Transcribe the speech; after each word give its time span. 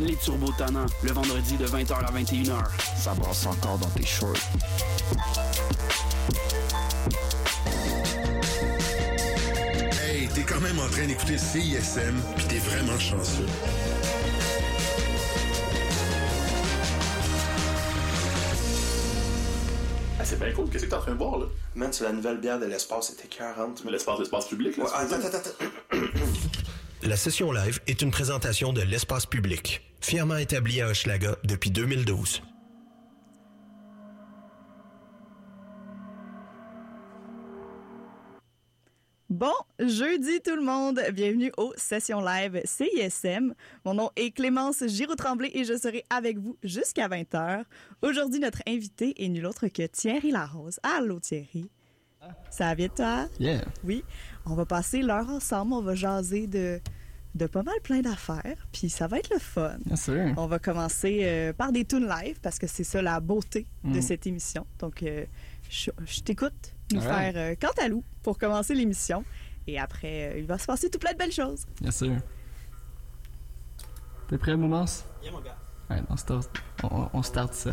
Les 0.00 0.16
Turbos 0.16 0.52
Tannants, 0.58 0.86
le 1.04 1.12
vendredi 1.12 1.56
de 1.56 1.66
20h 1.66 1.92
à 1.92 2.10
21h. 2.10 2.64
Ça 3.00 3.14
brasse 3.14 3.46
encore 3.46 3.78
dans 3.78 3.88
tes 3.88 4.04
shorts. 4.04 4.34
Hey, 10.02 10.28
t'es 10.34 10.42
quand 10.42 10.60
même 10.60 10.78
en 10.80 10.88
train 10.88 11.06
d'écouter 11.06 11.38
CISM, 11.38 12.16
pis 12.36 12.44
t'es 12.46 12.58
vraiment 12.58 12.98
chanceux. 12.98 13.46
Ah, 20.18 20.24
c'est 20.24 20.40
bien 20.40 20.52
cool. 20.52 20.68
Qu'est-ce 20.70 20.84
que 20.86 20.90
t'es 20.90 20.96
en 20.96 21.00
train 21.00 21.12
de 21.12 21.18
boire, 21.18 21.38
là? 21.38 21.46
Man, 21.76 21.92
c'est 21.92 22.04
la 22.04 22.12
nouvelle 22.12 22.38
bière 22.38 22.58
de 22.58 22.66
l'espace, 22.66 23.12
c'était 23.16 23.28
40. 23.28 23.82
Mais 23.84 23.92
l'espace, 23.92 24.18
l'espace 24.18 24.46
public, 24.46 24.76
là. 24.76 24.84
Ouais, 24.84 24.90
attends, 24.92 25.16
attends, 25.16 25.38
attends. 25.38 25.93
La 27.06 27.18
session 27.18 27.52
live 27.52 27.80
est 27.86 28.00
une 28.00 28.10
présentation 28.10 28.72
de 28.72 28.80
l'espace 28.80 29.26
public, 29.26 29.82
fièrement 30.00 30.38
établi 30.38 30.80
à 30.80 30.88
Hochelaga 30.88 31.36
depuis 31.44 31.70
2012. 31.70 32.40
Bon, 39.28 39.52
jeudi 39.78 40.40
tout 40.42 40.56
le 40.56 40.62
monde, 40.62 40.98
bienvenue 41.12 41.52
aux 41.58 41.74
sessions 41.76 42.22
live 42.22 42.62
CISM. 42.64 43.52
Mon 43.84 43.92
nom 43.92 44.10
est 44.16 44.30
Clémence 44.30 44.82
Giroux-Tremblay 44.86 45.50
et 45.52 45.64
je 45.64 45.76
serai 45.76 46.06
avec 46.08 46.38
vous 46.38 46.56
jusqu'à 46.62 47.08
20h. 47.08 47.64
Aujourd'hui, 48.00 48.40
notre 48.40 48.62
invité 48.66 49.12
est 49.22 49.28
nul 49.28 49.44
autre 49.44 49.68
que 49.68 49.86
Thierry 49.86 50.30
Larose. 50.30 50.80
Allô 50.82 51.20
Thierry. 51.20 51.68
Ça 52.50 52.66
va 52.66 52.74
bien 52.74 52.88
toi? 52.88 53.28
Yeah. 53.38 53.64
Oui, 53.84 54.04
on 54.46 54.54
va 54.54 54.66
passer 54.66 55.02
l'heure 55.02 55.28
ensemble, 55.30 55.72
on 55.72 55.82
va 55.82 55.94
jaser 55.94 56.46
de, 56.46 56.80
de 57.34 57.46
pas 57.46 57.62
mal 57.62 57.74
plein 57.82 58.00
d'affaires, 58.00 58.66
puis 58.72 58.88
ça 58.90 59.06
va 59.06 59.18
être 59.18 59.30
le 59.30 59.38
fun. 59.38 59.76
Bien 59.86 59.96
sûr. 59.96 60.32
On 60.36 60.46
va 60.46 60.58
commencer 60.58 61.20
euh, 61.22 61.52
par 61.52 61.72
des 61.72 61.84
tunes 61.84 62.06
live 62.08 62.38
parce 62.42 62.58
que 62.58 62.66
c'est 62.66 62.84
ça 62.84 63.00
la 63.02 63.20
beauté 63.20 63.66
de 63.84 63.90
Mhm. 63.96 64.02
cette 64.02 64.26
émission. 64.26 64.66
Donc, 64.78 65.02
euh, 65.02 65.24
je, 65.70 65.90
je 66.06 66.20
t'écoute 66.20 66.74
nous 66.92 67.00
faire 67.00 67.32
euh, 67.36 67.54
Cantalou 67.54 68.04
pour 68.22 68.38
commencer 68.38 68.74
l'émission. 68.74 69.24
Et 69.66 69.78
après, 69.78 70.32
euh, 70.34 70.38
il 70.38 70.44
va 70.46 70.58
se 70.58 70.66
passer 70.66 70.90
tout 70.90 70.98
plein 70.98 71.12
de 71.12 71.18
belles 71.18 71.32
choses. 71.32 71.64
Bien 71.80 71.90
sûr. 71.90 72.12
T'es 74.28 74.36
prêt, 74.38 74.56
Moumance? 74.56 75.04
Yeah, 75.22 75.32
mon 75.32 75.40
gars. 75.40 75.56
Ouais, 75.90 76.02
on 76.08 76.16
start, 76.16 76.50
on, 76.82 77.08
on 77.12 77.22
start 77.22 77.52
ça. 77.54 77.72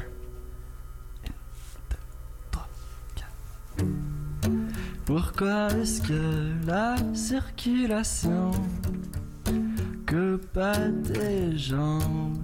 Pourquoi 5.14 5.68
est-ce 5.74 6.02
que 6.04 6.66
la 6.66 6.96
circulation 7.14 8.52
que 10.06 10.38
pas 10.38 10.88
tes 11.04 11.58
jambes? 11.58 12.38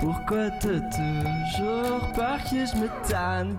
Pourquoi 0.00 0.48
t'as 0.60 0.80
toujours 0.96 2.10
peur 2.14 2.38
que 2.42 2.64
je 2.64 2.74
me 2.80 2.88
tanne? 3.06 3.58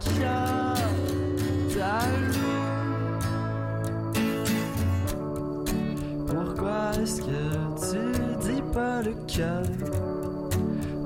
Pourquoi 6.25 6.91
est-ce 6.99 7.21
que 7.21 7.43
tu 7.91 8.53
dis 8.55 8.63
pas 8.73 9.03
le 9.03 9.13
cœur? 9.27 9.67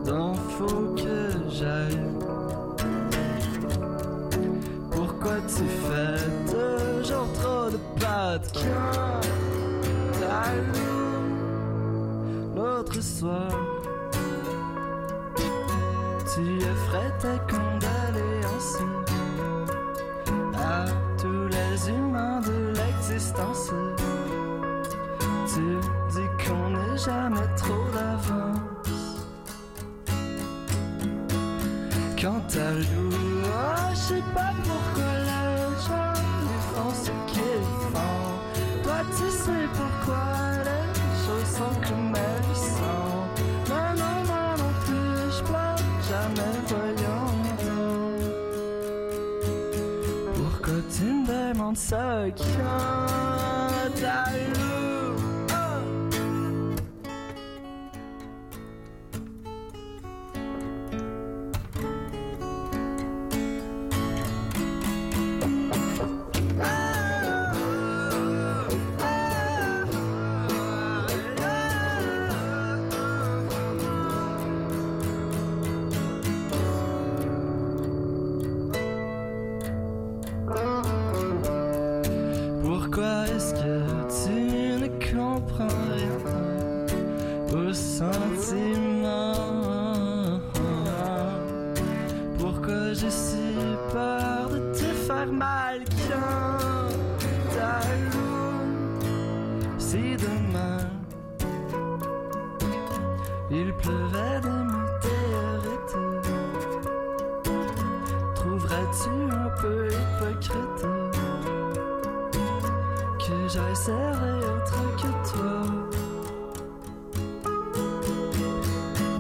D'en 0.06 0.36
faut 0.36 0.96
que 0.96 1.34
j'aille 1.50 2.00
Pourquoi 5.48 5.64
tu 5.64 5.70
fais 5.88 6.20
toujours 6.52 7.32
trop 7.34 7.70
de 7.70 7.78
de 8.38 8.48
cœur 8.52 9.22
L'autre 12.56 13.02
soir. 13.02 13.50
Tu 16.34 16.42
offrais 16.66 17.14
tes 17.20 17.40
condoléances 17.50 18.78
À 20.56 20.86
tous 21.18 21.48
les 21.48 21.90
humains 21.90 22.42
de 22.42 22.74
l'existence. 22.76 23.72
Tu 25.48 25.62
dis 26.12 26.30
qu'on 26.46 26.70
n'est 26.72 26.98
jamais 26.98 27.48
trop 27.56 27.86
d'avance. 27.94 29.18
Quant 32.20 32.44
à 32.60 32.72
nous, 32.74 33.27
me 51.68 51.74
demandes 51.74 51.78
ça 51.78 53.17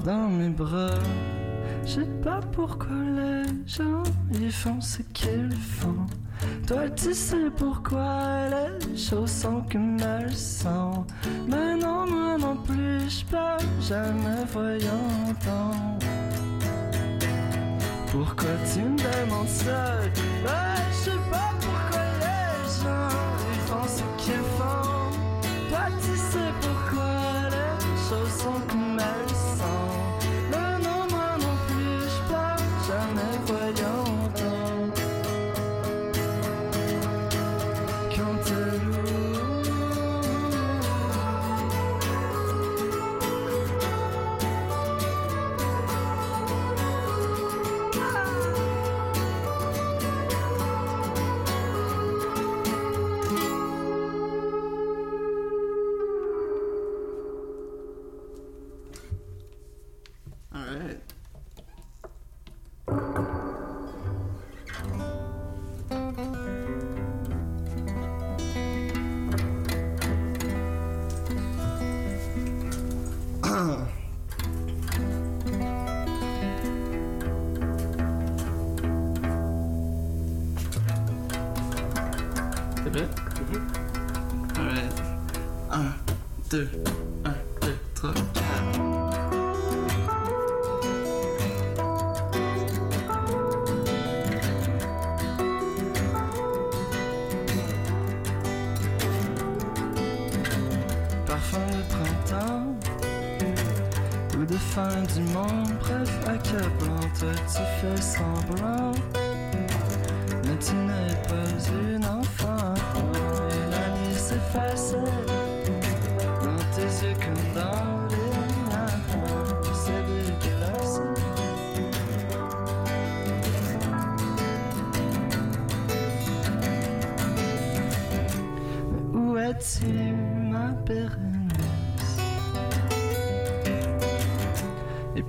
dans 0.07 0.29
mes 0.29 0.47
bras. 0.47 1.01
Je 1.83 1.95
sais 1.95 2.11
pas 2.23 2.39
pourquoi 2.53 2.95
les 3.19 3.43
gens 3.65 4.03
ils 4.31 4.51
font 4.51 4.79
ce 4.79 5.01
qu'ils 5.13 5.51
font. 5.51 6.05
Toi 6.65 6.89
tu 6.91 7.13
sais 7.13 7.49
pourquoi 7.57 8.47
les 8.49 8.97
choses 8.97 9.29
sont 9.29 9.61
comme 9.69 9.97
elles 9.99 10.33
sont. 10.33 11.05
Mais 11.49 11.75
non, 11.75 12.07
moi 12.07 12.37
non 12.37 12.55
plus, 12.55 13.09
je 13.09 13.25
peux 13.25 13.65
jamais 13.81 14.45
voyons 14.53 15.33
donc. 15.45 16.03
Pourquoi 18.11 18.55
tu 18.73 18.79
me 18.83 18.97
demandes 18.97 19.49
ça? 19.49 20.66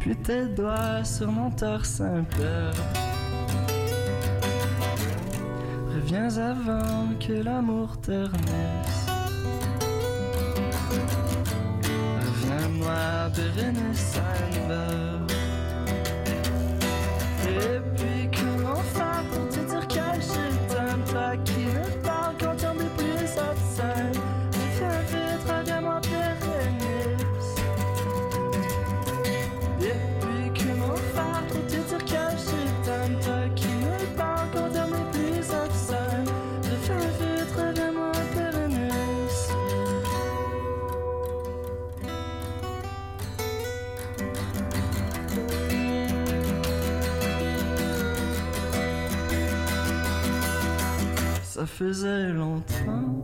Puis 0.09 0.17
tes 0.17 0.47
doigts 0.47 1.05
sur 1.05 1.31
mon 1.31 1.51
torse 1.51 2.01
imperme 2.01 2.73
Reviens 5.95 6.35
avant 6.39 7.09
que 7.21 7.35
l'amour 7.35 8.01
ternisse. 8.01 9.07
Reviens-moi, 12.23 13.29
Bérénice 13.37 14.19
faisait 51.79 52.33
longtemps 52.33 53.23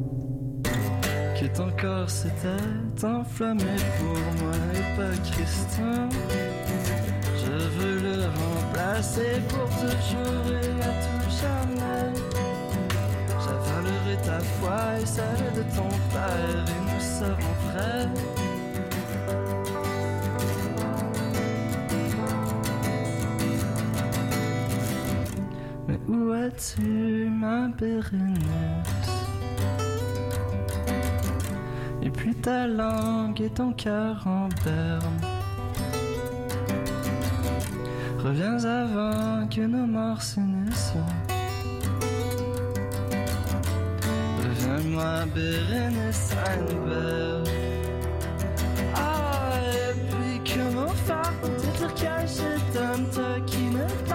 que 1.40 1.46
ton 1.56 1.70
corps 1.80 2.08
s'était 2.08 3.04
enflammé 3.04 3.74
pour 3.98 4.44
moi 4.44 4.54
et 4.74 4.96
pas 4.96 5.16
Christin. 5.28 6.08
Je 7.42 7.56
veux 7.76 7.98
le 8.00 8.26
remplacer 8.26 9.42
pour 9.48 9.68
toujours 9.80 10.46
et 10.52 10.70
à 10.82 10.92
tout 11.02 11.30
jamais. 11.42 12.12
J'avalerai 13.42 14.16
ta 14.24 14.38
foi 14.38 15.00
et 15.02 15.06
celle 15.06 15.52
de 15.56 15.62
ton 15.74 15.88
père 16.12 16.64
et 16.68 16.80
nous 16.86 17.00
serons 17.00 17.56
frères. 17.70 18.08
Mais 25.86 26.00
où 26.08 26.32
es-tu, 26.32 27.28
ma 27.30 27.68
Bérénice 27.68 28.33
ta 32.44 32.66
langue 32.66 33.40
et 33.40 33.48
ton 33.48 33.72
cœur 33.72 34.22
en 34.26 34.48
berne. 34.64 35.20
Reviens 38.22 38.62
avant 38.64 39.48
que 39.48 39.62
nos 39.62 39.86
morts 39.86 40.20
s'unissent. 40.20 40.92
Reviens-moi, 44.42 45.24
Bérénice 45.34 46.32
Steinberg. 46.32 47.48
Ah, 48.94 49.54
et 49.62 49.94
puis 50.10 50.54
comment 50.54 50.88
faire 50.88 51.32
pour 51.40 51.56
te 51.56 51.66
dire 51.78 51.94
que 51.94 52.26
je 52.26 53.14
toi 53.14 53.40
qui 53.46 53.62
me 53.70 53.86
parle 54.06 54.13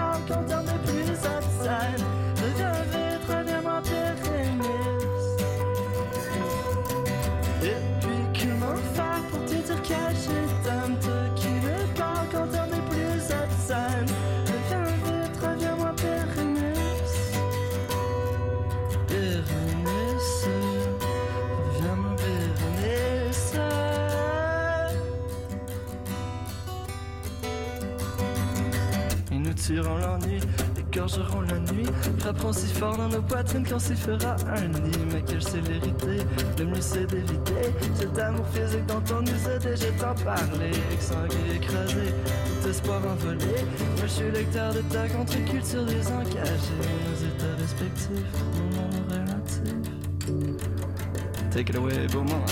Tuerons 29.70 29.98
l'ennui, 29.98 30.40
égorgerons 30.76 31.42
la 31.42 31.60
nuit, 31.72 31.86
frapperons 32.18 32.52
si 32.52 32.66
fort 32.74 32.96
dans 32.96 33.06
nos 33.06 33.22
poitrines 33.22 33.64
qu'on 33.64 33.78
s'y 33.78 33.94
fera 33.94 34.34
un 34.56 34.66
nid. 34.66 34.98
Mais 35.12 35.22
quelle 35.22 35.44
célérité, 35.44 36.26
le 36.58 36.64
mieux 36.64 36.80
c'est 36.80 37.06
d'éviter 37.06 37.70
cet 37.94 38.18
amour 38.18 38.46
physique 38.48 38.84
dont 38.86 39.02
on 39.14 39.22
nous 39.22 39.48
a 39.48 39.58
déjà 39.60 39.86
tant 39.92 40.14
parlé. 40.24 40.72
Exsangué, 40.92 41.54
écrasé, 41.54 42.12
tout 42.62 42.68
espoir 42.68 43.00
envolé. 43.06 43.46
Moi 43.46 44.02
je 44.02 44.08
suis 44.08 44.30
lecteur 44.32 44.74
de 44.74 44.80
ta 44.92 45.08
contre-culture 45.08 45.84
désengagée. 45.84 46.80
Nos 47.06 47.28
états 47.28 47.56
respectifs, 47.60 48.42
nos 48.56 48.76
mondes 48.76 49.04
relatifs. 49.08 49.90
Take 51.52 51.70
it 51.70 51.76
away, 51.76 52.08
Beaumont. 52.08 52.44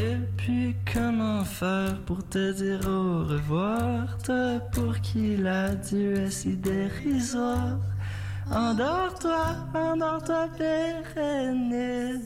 Et 0.00 0.16
puis 0.36 0.76
comment 0.92 1.44
faire 1.44 2.00
pour 2.04 2.26
te 2.28 2.52
dire 2.52 2.86
au 2.88 3.24
revoir? 3.24 4.16
Toi 4.22 4.60
pour 4.72 5.00
qui 5.00 5.36
l'adieu 5.36 6.14
est 6.18 6.30
si 6.30 6.56
dérisoire? 6.56 7.78
Endors-toi, 8.50 9.56
endors-toi 9.74 10.46
Bérénice. 10.56 12.20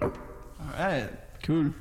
Ouais, 0.00 1.08
cool. 1.46 1.72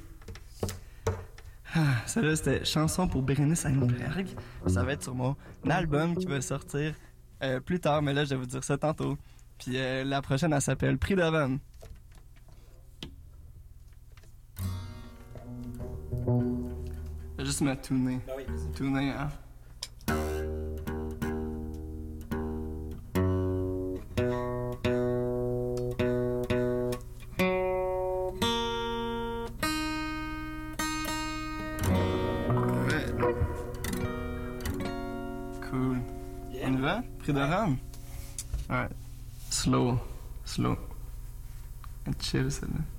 Ah, 1.74 1.80
Celle-là 2.06 2.36
c'était 2.36 2.64
Chanson 2.64 3.08
pour 3.08 3.24
Bérénice 3.24 3.66
Heinberg 3.66 4.28
Ça 4.68 4.84
va 4.84 4.94
être 4.94 5.04
sur 5.04 5.16
mon 5.16 5.36
album 5.70 6.16
qui 6.16 6.26
va 6.26 6.42
sortir 6.42 6.94
euh, 7.44 7.60
plus 7.60 7.80
tard 7.80 8.02
Mais 8.02 8.14
là 8.14 8.24
je 8.24 8.30
vais 8.32 8.36
vous 8.38 8.46
dire 8.46 8.64
ça 8.64 8.78
tantôt. 8.78 9.18
Puis 9.58 9.78
euh, 9.78 10.04
la 10.04 10.22
prochaine 10.22 10.54
elle 10.54 10.62
s'appelle 10.62 10.98
Prix 10.98 11.16
just 17.48 17.62
met 17.62 17.82
Toonley. 17.82 18.20
No, 18.27 18.36
Toonley, 18.74 19.06
yeah. 19.08 19.30
Cool. 35.62 35.98
Yeah. 36.51 36.68
RAM? 37.50 37.80
Alright. 38.70 38.92
Slow. 39.50 40.01
Slow. 40.44 40.77
And 42.06 42.20
chill 42.20 42.48
isn't 42.48 42.75
it? 42.75 42.97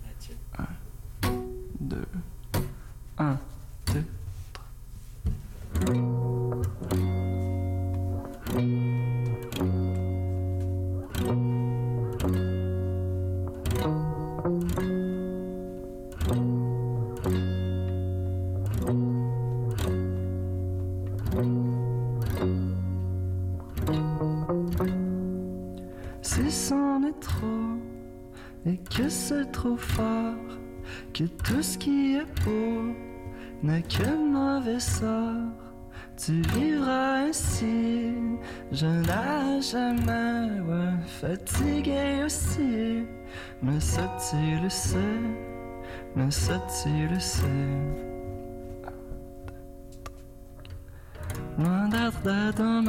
Loin 51.59 51.89
d'être 51.89 52.25
là 52.25 52.53
dans 52.53 52.83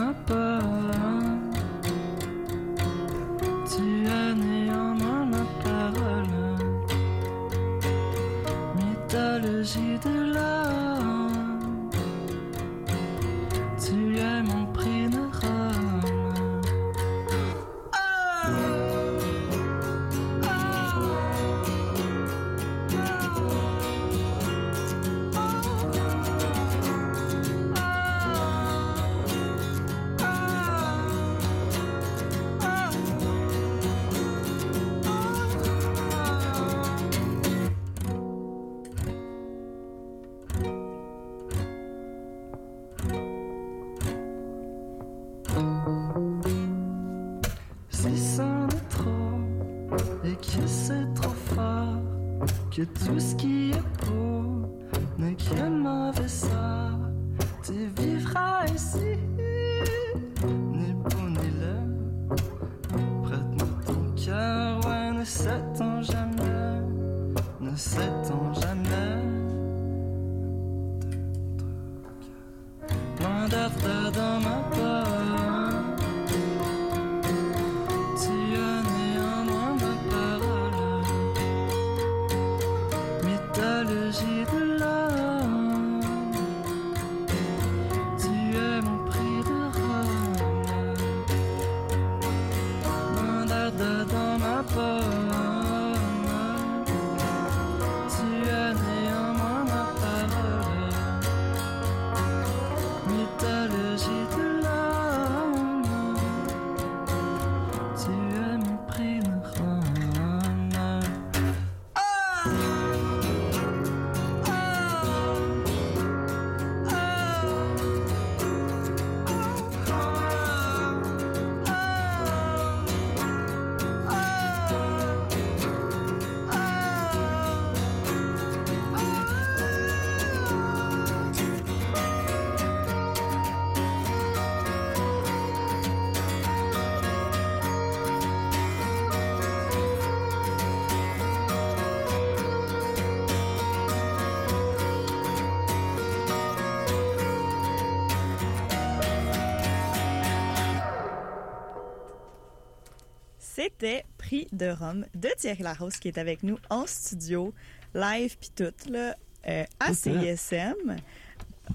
de 154.51 154.69
Rome 154.69 155.05
de 155.15 155.29
Thierry 155.37 155.63
Larose 155.63 155.97
qui 155.97 156.07
est 156.07 156.17
avec 156.17 156.43
nous 156.43 156.57
en 156.69 156.85
studio, 156.87 157.53
live 157.93 158.37
puis 158.37 158.49
tout, 158.55 158.73
là, 158.91 159.15
euh, 159.47 159.63
à. 159.79 159.93
CISM. 159.93 160.95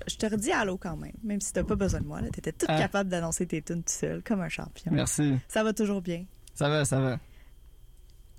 Je 0.08 0.16
te 0.16 0.26
redis 0.26 0.50
allô 0.50 0.76
quand 0.76 0.96
même, 0.96 1.12
même 1.22 1.40
si 1.40 1.52
t'as 1.52 1.62
pas 1.62 1.76
besoin 1.76 2.00
de 2.00 2.06
moi. 2.06 2.20
Tu 2.32 2.38
étais 2.40 2.50
toute 2.52 2.68
Ah. 2.68 2.78
capable 2.78 3.08
d'annoncer 3.10 3.46
tes 3.46 3.62
tunes 3.62 3.84
tout 3.84 3.92
seul, 3.92 4.22
comme 4.24 4.40
un 4.40 4.48
champion. 4.48 4.90
Merci. 4.92 5.36
Ça 5.46 5.62
va 5.62 5.72
toujours 5.72 6.02
bien. 6.02 6.24
Ça 6.52 6.68
va, 6.68 6.84
ça 6.84 6.98
va. 7.00 7.18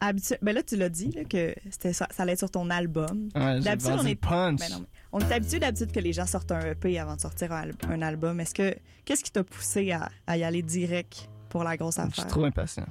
Habitu- 0.02 0.38
ben 0.42 0.54
là, 0.54 0.62
tu 0.62 0.76
l'as 0.76 0.90
dit 0.90 1.10
là, 1.12 1.24
que 1.24 1.56
c'était 1.72 1.94
ça, 1.94 2.08
ça 2.12 2.24
allait 2.24 2.34
être 2.34 2.40
sur 2.40 2.52
ton 2.52 2.70
album. 2.70 3.30
Ouais, 3.34 3.62
D'habitude, 3.62 3.94
on 3.98 4.06
est- 4.06 4.16
punch. 4.16 4.60
Ben 4.60 4.70
non, 4.70 4.80
mais 4.82 4.88
on 5.14 5.20
est 5.20 5.32
habitué 5.32 5.60
d'habitude 5.60 5.92
que 5.94 6.00
les 6.02 6.12
gens 6.12 6.26
sortent 6.26 6.52
un 6.52 6.60
EP 6.72 7.00
avant 7.00 7.16
de 7.16 7.22
sortir 7.22 7.54
un, 7.54 7.62
al- 7.62 7.76
un 7.90 8.02
album. 8.02 8.40
Est-ce 8.42 8.54
que 8.54 8.76
qu'est-ce 9.06 9.24
qui 9.24 9.32
t'a 9.32 9.44
poussé 9.46 9.92
à, 9.94 10.10
à 10.28 10.36
y 10.38 10.44
aller 10.44 10.62
direct 10.62 11.30
pour 11.50 11.64
la 11.64 11.78
grosse 11.78 11.96
Je 11.96 12.02
affaire? 12.02 12.16
suis 12.16 12.26
trop 12.26 12.44
impatient. 12.44 12.86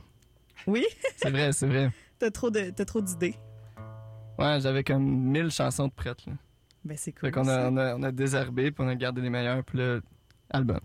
Oui, 0.67 0.85
C'est 1.17 1.31
vrai, 1.31 1.53
c'est 1.53 1.67
vrai. 1.67 1.91
t'as 2.19 2.31
trop 2.31 2.51
d'idées. 2.51 3.35
Ouais, 4.39 4.59
j'avais 4.61 4.83
comme 4.83 5.05
1000 5.05 5.51
chansons 5.51 5.87
de 5.89 5.93
prêtes. 5.93 6.27
Là. 6.27 6.33
Ben 6.85 6.97
c'est 6.97 7.13
cool. 7.13 7.29
Fait 7.29 7.31
qu'on 7.33 7.49
a, 7.49 7.71
on 7.71 7.77
a, 7.77 7.95
on 7.97 8.03
a 8.03 8.13
désherbé, 8.13 8.71
puis 8.71 8.85
on 8.85 8.89
a 8.89 8.95
gardé 8.95 9.23
les 9.23 9.31
meilleurs, 9.31 9.63
puis 9.65 9.79
le 9.79 10.03
album. 10.51 10.81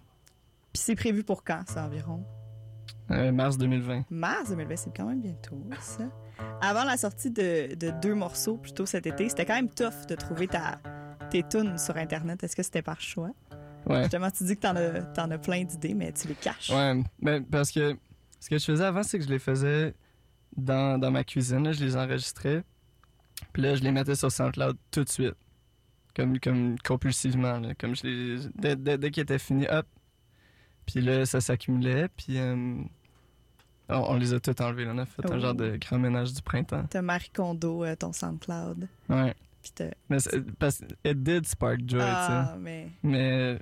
Puis 0.74 0.82
c'est 0.84 0.96
prévu 0.96 1.24
pour 1.24 1.44
quand 1.44 1.62
ça 1.68 1.86
environ? 1.86 2.24
Euh, 3.12 3.32
mars 3.32 3.58
2020. 3.58 4.06
Mars 4.12 4.50
2020, 4.50 4.76
c'est 4.76 4.96
quand 4.96 5.06
même 5.06 5.22
bientôt 5.22 5.60
ça. 5.82 6.04
Avant 6.62 6.84
la 6.84 6.96
sortie 6.96 7.32
de, 7.32 7.74
de 7.76 7.92
deux 8.02 8.14
morceaux 8.14 8.58
plus 8.58 8.74
tôt 8.74 8.86
cet 8.86 9.08
été, 9.08 9.28
c'était 9.30 9.46
quand 9.46 9.56
même 9.56 9.70
tough 9.70 10.06
de 10.08 10.16
trouver 10.16 10.48
ta 10.48 10.80
tes 11.32 11.44
tunes 11.44 11.78
sur 11.78 11.98
internet. 11.98 12.44
Est-ce 12.44 12.56
que 12.56 12.64
c'était 12.64 12.82
par 12.82 13.02
choix? 13.02 13.32
Ouais. 13.86 14.02
Justement, 14.04 14.30
tu 14.32 14.44
dis 14.44 14.56
que 14.56 14.62
t'en 14.62 14.76
as 14.76 15.34
as 15.34 15.38
plein 15.38 15.64
d'idées, 15.64 15.94
mais 15.94 16.12
tu 16.12 16.28
les 16.28 16.36
caches. 16.36 16.70
Ouais, 16.70 17.02
mais 17.22 17.42
parce 17.42 17.72
que 17.72 17.96
ce 18.40 18.50
que 18.50 18.58
je 18.58 18.66
faisais 18.66 18.86
avant, 18.86 19.04
c'est 19.04 19.20
que 19.20 19.26
je 19.26 19.30
les 19.30 19.40
faisais 19.40 19.94
dans, 20.56 20.98
dans 21.00 21.12
ma 21.12 21.24
cuisine, 21.24 21.64
là, 21.64 21.72
je 21.72 21.84
les 21.84 21.96
enregistrais, 21.98 22.64
puis 23.54 23.62
là, 23.62 23.76
je 23.76 23.84
les 23.84 23.92
mettais 23.92 24.16
sur 24.16 24.32
SoundCloud 24.32 24.78
tout 24.92 25.04
de 25.04 25.10
suite, 25.10 25.36
comme, 26.16 26.40
comme 26.40 26.78
compulsivement, 26.80 27.60
là, 27.60 27.76
comme 27.76 27.96
je 27.96 28.04
les, 28.08 28.40
dès, 28.56 28.76
dès, 28.76 28.98
dès 28.98 29.12
qu'ils 29.12 29.24
étaient 29.24 29.40
finis, 29.40 29.68
hop, 29.70 29.86
puis 30.86 31.02
là, 31.02 31.26
ça 31.26 31.40
s'accumulait, 31.42 32.08
puis 32.16 32.38
euh, 32.40 32.56
on, 33.90 33.96
on 33.96 34.16
les 34.18 34.34
a 34.34 34.40
tous 34.40 34.62
enlevés, 34.64 34.86
là. 34.86 34.92
on 34.96 34.98
a 35.00 35.06
fait 35.06 35.26
un 35.32 35.38
Oh. 35.38 35.40
genre 35.40 35.54
de 35.56 35.78
grand 35.78 36.00
ménage 36.00 36.34
du 36.34 36.42
printemps. 36.42 36.86
T'as 36.90 37.02
Marie 37.02 37.30
Kondo, 37.30 37.84
euh, 37.84 37.96
ton 37.96 38.12
SoundCloud. 38.14 38.88
Ouais, 39.10 39.36
Puis 39.62 39.72
t'as. 39.76 39.90
mais 40.10 40.18
parce 40.58 40.82
it 41.06 41.22
did 41.24 41.46
spark 41.46 41.80
joy, 41.88 42.00
tu 42.00 42.00
sais. 42.00 42.02
ah, 42.02 42.56
mais. 42.60 42.88
Mais 43.04 43.60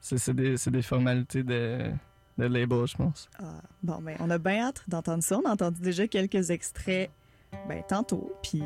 c'est 0.00 0.18
c'est 0.18 0.34
des, 0.34 0.56
c'est 0.56 0.70
des 0.70 0.82
formalités 0.82 1.42
de, 1.42 1.90
de 2.38 2.44
label, 2.46 2.86
je 2.86 2.96
pense. 2.96 3.28
Ah, 3.38 3.60
bon, 3.82 4.00
ben, 4.00 4.16
on 4.20 4.30
a 4.30 4.38
bien 4.38 4.66
hâte 4.68 4.82
d'entendre 4.88 5.22
ça. 5.22 5.38
On 5.38 5.48
a 5.48 5.52
entendu 5.52 5.80
déjà 5.82 6.06
quelques 6.06 6.50
extraits, 6.50 7.10
ben, 7.68 7.82
tantôt, 7.88 8.32
puis, 8.42 8.62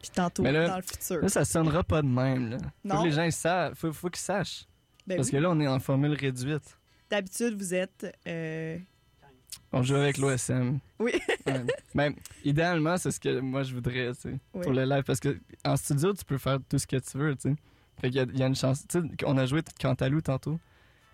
puis 0.00 0.10
tantôt 0.14 0.42
là- 0.42 0.68
dans 0.68 0.76
le 0.76 0.82
futur. 0.82 1.20
Là, 1.20 1.28
ça 1.28 1.44
sonnera 1.44 1.82
pas 1.84 2.02
de 2.02 2.06
même. 2.08 2.50
Là. 2.50 2.58
Faut 2.58 2.64
Non. 2.88 3.02
que 3.02 3.06
les 3.08 3.12
gens 3.12 3.24
ils 3.24 3.32
savent. 3.32 3.74
Faut, 3.74 3.92
faut 3.92 4.08
qu'ils 4.08 4.20
sachent. 4.20 4.66
Ben 5.06 5.16
Parce 5.16 5.28
oui. 5.28 5.32
que 5.32 5.36
là, 5.38 5.50
on 5.50 5.60
est 5.60 5.66
en 5.68 5.78
formule 5.80 6.12
réduite. 6.14 6.76
D'habitude, 7.10 7.56
vous 7.58 7.74
êtes. 7.74 8.06
euh, 8.26 8.78
On 9.72 9.82
joue 9.82 9.96
avec 9.96 10.18
l'OSM. 10.18 10.78
Oui. 10.98 11.12
Ouais. 11.46 11.64
Mais 11.94 12.14
idéalement, 12.44 12.96
c'est 12.98 13.10
ce 13.10 13.18
que 13.18 13.40
moi 13.40 13.62
je 13.62 13.74
voudrais, 13.74 14.12
tu 14.14 14.20
sais, 14.20 14.38
Oui. 14.54 14.62
pour 14.62 14.72
le 14.72 14.84
live. 14.84 15.02
Parce 15.04 15.18
que 15.18 15.40
en 15.64 15.76
studio, 15.76 16.12
tu 16.12 16.24
peux 16.24 16.38
faire 16.38 16.58
tout 16.68 16.78
ce 16.78 16.86
que 16.86 16.96
tu 16.96 17.16
veux, 17.18 17.34
tu 17.34 17.48
sais. 17.50 17.54
Fait 18.00 18.10
qu'il 18.10 18.38
y 18.38 18.42
a 18.42 18.46
une 18.46 18.54
chance. 18.54 18.86
Tu 18.86 19.00
sais, 19.00 19.06
on 19.26 19.36
a 19.38 19.46
joué 19.46 19.62
Cantalou 19.80 20.20
tantôt. 20.20 20.60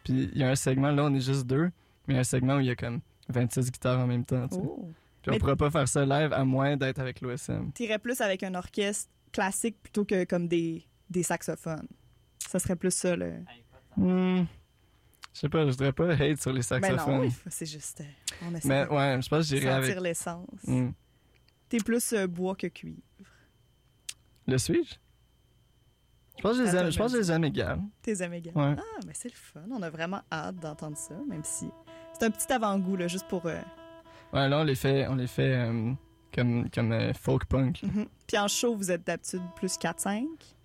Puis 0.05 0.29
il 0.35 0.39
y 0.39 0.43
a 0.45 0.51
un 0.51 0.57
segment, 0.57 0.91
là, 0.91 1.05
on 1.05 1.15
est 1.15 1.21
juste 1.21 1.47
deux. 1.47 1.71
Mais 2.07 2.15
il 2.15 2.17
y 2.17 2.19
a 2.19 2.21
un 2.21 2.25
segment 2.25 2.57
où 2.57 2.61
il 2.61 2.67
y 2.67 2.71
a 2.71 2.77
comme 2.77 3.01
26 3.29 3.71
guitares 3.73 4.01
en 4.01 4.07
même 4.07 4.25
temps, 4.25 4.47
tu 4.49 4.57
sais. 4.57 4.61
Oh. 4.65 4.91
Puis 5.23 5.31
on 5.31 5.33
Mais- 5.33 5.39
pourrait 5.39 5.57
pas 5.57 5.71
faire 5.71 5.89
ça 5.89 6.05
live 6.05 6.33
à 6.33 6.45
moins 6.45 6.77
d'être 6.77 6.99
avec 7.01 7.21
l'OSM. 7.21 7.73
T'irais 7.73 7.99
plus 7.99 8.21
avec 8.21 8.43
un 8.43 8.55
orchestre 8.55 9.11
classique 9.33 9.77
plutôt 9.83 10.05
que 10.05 10.25
comme 10.25 10.47
des, 10.49 10.87
des 11.11 11.23
saxophones. 11.25 11.89
Ça 12.49 12.59
serait 12.61 12.77
plus 12.77 12.93
ça, 12.95 13.17
le. 13.17 13.33
Hmm. 13.97 14.45
Je 15.35 15.41
sais 15.41 15.49
pas, 15.49 15.65
je 15.67 15.71
voudrais 15.73 15.93
pas 15.93 16.13
hate 16.15 16.41
sur 16.41 16.53
les 16.53 16.63
Ben 16.71 16.79
non, 16.81 16.87
saxophones. 16.89 17.21
oui, 17.21 17.33
c'est 17.49 17.67
juste. 17.67 18.01
euh, 18.01 18.05
on 18.49 18.55
essaie 18.55 18.69
Mais 18.69 18.87
de 18.87 18.91
ouais, 18.91 19.21
je 19.21 19.29
pense 19.29 19.51
que 19.51 19.57
j'irais 19.57 19.73
avec. 19.73 20.01
l'essence. 20.01 20.49
Hmm. 20.65 20.91
T'es 21.69 21.79
plus 21.79 22.13
euh, 22.13 22.27
bois 22.29 22.55
que 22.55 22.69
cuivre. 22.69 23.03
Le 24.47 24.57
suis-je? 24.59 24.95
Je 26.39 26.43
pense 26.43 26.53
que 26.53 26.59
je 26.59 26.63
les 26.71 26.77
aime, 26.77 26.91
je 26.91 26.99
pense 26.99 27.13
que 27.13 27.19
je 27.19 27.23
les 27.23 27.33
aime 27.33 27.45
égales. 27.45 27.81
Tes 28.03 28.21
amégas. 28.23 28.53
Ouais. 28.53 28.77
Ah, 28.79 28.99
mais 29.07 29.13
c'est 29.15 29.29
le 29.31 29.35
fun. 29.37 29.65
On 29.71 29.83
a 29.83 29.91
vraiment 29.91 30.21
hâte 30.31 30.57
d'entendre 30.57 30.97
ça, 30.97 31.15
même 31.29 31.43
si 31.45 31.69
c'est 32.19 32.27
un 32.27 32.31
petit 32.31 32.53
avant-goût, 32.53 32.97
là, 32.97 33.09
juste 33.09 33.27
pour. 33.29 33.47
euh, 33.47 33.61
Ouais, 34.33 34.49
là, 34.49 34.59
on 34.61 34.65
les 34.65 34.75
fait, 34.75 35.07
on 35.09 35.15
les 35.15 35.27
fait 35.27 35.55
euh, 35.55 35.93
comme, 36.35 36.69
comme 36.71 36.93
euh, 36.93 37.13
folk 37.15 37.45
punk. 37.47 37.83
mhm. 37.83 38.07
Puis 38.27 38.37
en 38.39 38.49
show, 38.49 38.75
vous 38.75 38.91
êtes 38.91 39.07
d'habitude 39.07 39.43
plus 39.55 39.77
4-5. 39.79 40.25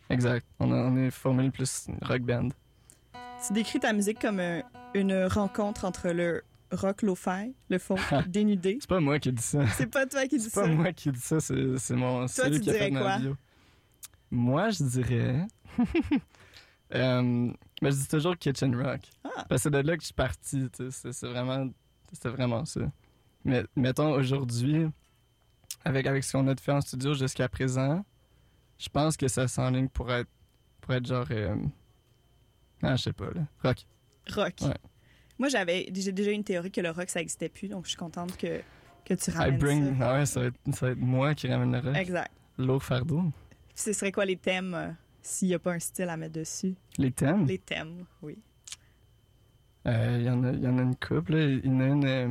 Exact. 0.10 0.46
On, 0.60 0.72
a- 0.72 0.76
on 0.76 0.98
est 0.98 1.12
formule 1.12 1.52
plus 1.52 1.88
rock 2.02 2.22
band. 2.22 2.50
Tu 3.48 3.54
décris 3.54 3.80
ta 3.80 3.94
musique 3.94 4.20
comme 4.20 4.42
une 4.94 5.26
rencontre 5.26 5.86
entre 5.86 6.10
le 6.10 6.44
rock 6.72 7.02
lo-fi, 7.02 7.54
le 7.70 7.78
folk 7.80 8.00
dénudé. 8.28 8.78
C'est 8.82 8.90
pas 8.90 9.00
moi 9.00 9.20
qui 9.20 9.32
dis 9.32 9.42
ça. 9.42 9.66
C'est 9.68 9.88
pas 9.88 10.06
toi 10.06 10.26
qui 10.28 10.38
dis 10.38 10.44
C'est 10.44 10.50
ça. 10.50 10.62
pas 10.62 10.68
moi 10.68 10.92
qui 10.94 11.12
dis 11.12 11.20
ça, 11.20 11.40
c'est 11.40 11.78
c'est 11.78 11.96
mon. 11.96 12.28
c'est 12.28 12.50
lui 12.50 12.58
tu 12.58 12.62
qui 12.62 12.70
a 12.70 12.74
fait 12.74 12.90
dirais 12.90 13.02
quoi? 13.02 13.18
Moi, 14.32 14.70
je 14.70 14.84
dirais. 14.84 15.48
euh, 16.94 17.52
mais 17.82 17.92
je 17.92 17.96
dis 17.98 18.08
toujours 18.08 18.38
Kitchen 18.38 18.76
Rock. 18.76 19.02
Ah. 19.24 19.46
Parce 19.50 19.64
que 19.64 19.70
c'est 19.70 19.72
de 19.72 19.88
là 19.88 19.96
que 19.96 20.02
je 20.02 20.08
suis 20.08 20.14
parti. 20.14 20.70
tu 20.76 20.92
sais, 20.92 21.12
C'est 21.14 21.28
vraiment, 22.30 22.66
ça. 22.66 22.82
Mais 23.44 23.64
mettons 23.76 24.12
aujourd'hui, 24.12 24.88
avec, 25.84 26.06
avec 26.06 26.24
ce 26.24 26.34
qu'on 26.34 26.48
a 26.48 26.56
fait 26.56 26.72
en 26.72 26.82
studio 26.82 27.14
jusqu'à 27.14 27.50
présent, 27.50 28.04
je 28.78 28.90
pense 28.90 29.18
que 29.18 29.28
ça 29.28 29.48
s'enligne 29.48 29.90
pour 29.90 30.12
être, 30.12 30.30
pour 30.82 30.94
être 30.94 31.06
genre. 31.06 31.26
euh, 31.32 31.56
ah, 32.84 32.96
je 32.96 33.04
sais 33.04 33.14
pas, 33.14 33.26
là. 33.32 33.42
Rock. 33.64 33.78
Rock. 34.34 34.54
Ouais. 34.62 34.74
Moi, 35.40 35.50
j'avais 35.50 35.88
j'ai 35.94 36.12
déjà 36.12 36.32
une 36.32 36.44
théorie 36.44 36.72
que 36.72 36.82
le 36.82 36.92
rock, 36.92 37.10
ça 37.10 37.20
n'existait 37.20 37.50
plus, 37.50 37.68
donc 37.68 37.86
je 37.86 37.90
suis 37.90 37.98
contente 37.98 38.38
que, 38.38 38.62
que 39.06 39.14
tu 39.16 39.32
I 39.32 39.34
ramènes 39.34 39.58
bring. 39.58 39.98
ça. 40.00 40.10
Ah 40.12 40.14
ouais, 40.20 40.26
ça 40.26 40.40
va, 40.42 40.46
être, 40.48 40.56
ça 40.74 40.86
va 40.86 40.92
être 40.92 41.00
moi 41.00 41.34
qui 41.36 41.48
ramène 41.48 41.72
le 41.72 41.80
rock. 41.80 41.96
Exact. 41.98 42.32
Lourd 42.58 42.84
fardeau. 42.84 43.22
Puis 43.70 43.84
ce 43.86 43.94
serait 43.94 44.12
quoi 44.12 44.26
les 44.26 44.38
thèmes 44.38 44.74
euh, 44.76 44.92
s'il 45.22 45.50
n'y 45.50 45.54
a 45.54 45.60
pas 45.60 45.74
un 45.74 45.80
style 45.80 46.10
à 46.10 46.18
mettre 46.18 46.34
dessus? 46.34 46.76
Les 46.98 47.12
thèmes? 47.12 47.46
Les 47.46 47.58
thèmes, 47.60 48.06
oui. 48.22 48.38
Euh, 49.88 50.18
Il 50.20 50.26
y, 50.26 50.30
en 50.30 50.44
a- 50.44 50.52
il 50.52 50.62
y 50.64 50.68
en 50.68 50.78
a 50.78 50.82
une 50.82 50.96
couple. 50.96 51.36
Il 51.36 51.66
y 51.66 51.70
en 51.70 51.80
a 51.80 51.86
une. 51.88 52.06
euh, 52.06 52.28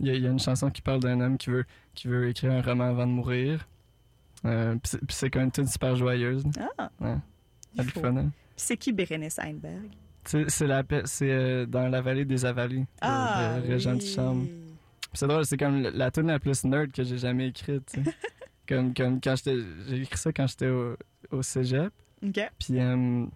y, 0.00 0.10
a- 0.10 0.14
il 0.14 0.22
y 0.22 0.26
a 0.26 0.30
une 0.30 0.38
chanson 0.38 0.70
qui 0.70 0.82
parle 0.82 1.00
d'un 1.00 1.20
homme 1.20 1.38
qui 1.38 1.50
veut, 1.50 1.64
qui 1.94 2.06
veut 2.08 2.28
écrire 2.28 2.52
un 2.52 2.60
roman 2.62 2.84
avant 2.84 3.06
de 3.06 3.12
mourir. 3.12 3.66
Euh, 4.44 4.76
puis 4.82 4.98
c'est- 5.08 5.30
quand 5.30 5.40
même 5.40 5.50
toute 5.50 5.68
super 5.68 5.96
joyeuse. 5.96 6.44
Ah! 6.78 6.90
Ouais. 7.00 7.16
hein. 7.78 8.30
C'est 8.56 8.76
qui 8.76 8.92
Bérénice 8.92 9.38
Heinberg? 9.38 9.88
C'est 10.24 10.66
la 10.66 10.82
c'est 11.04 11.30
euh, 11.30 11.66
dans 11.66 11.88
la 11.88 12.00
vallée 12.02 12.24
des 12.24 12.44
avalées. 12.44 12.84
Ah! 13.00 13.58
de 13.62 13.68
Régent 13.68 13.94
oui. 13.94 14.50
C'est 15.14 15.26
drôle, 15.28 15.46
c'est 15.46 15.56
comme 15.56 15.80
la- 15.82 16.10
tune 16.10 16.26
la 16.26 16.38
plus 16.38 16.64
nerd 16.64 16.90
que 16.92 17.02
j'ai 17.04 17.16
jamais 17.16 17.48
écrite. 17.48 17.94
comme, 18.68 18.92
comme 18.92 19.20
quand. 19.20 19.34
J'ai 19.44 20.02
écrit 20.02 20.18
ça 20.18 20.32
quand 20.32 20.46
j'étais 20.46 20.68
au, 20.68 20.96
au 21.30 21.42
cégep. 21.42 21.92
OK. 22.24 22.40
Puis, 22.58 22.78
euh, 22.80 23.26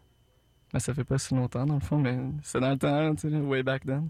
ben, 0.72 0.78
ça 0.78 0.94
fait 0.94 1.04
pas 1.04 1.18
si 1.18 1.34
longtemps, 1.34 1.66
dans 1.66 1.74
le 1.74 1.80
fond, 1.80 1.98
mais 1.98 2.18
c'est 2.42 2.60
dans 2.60 2.70
le 2.70 2.78
temps, 2.78 3.14
tu 3.14 3.30
sais, 3.30 3.36
way 3.36 3.62
back 3.62 3.84
then. 3.84 4.08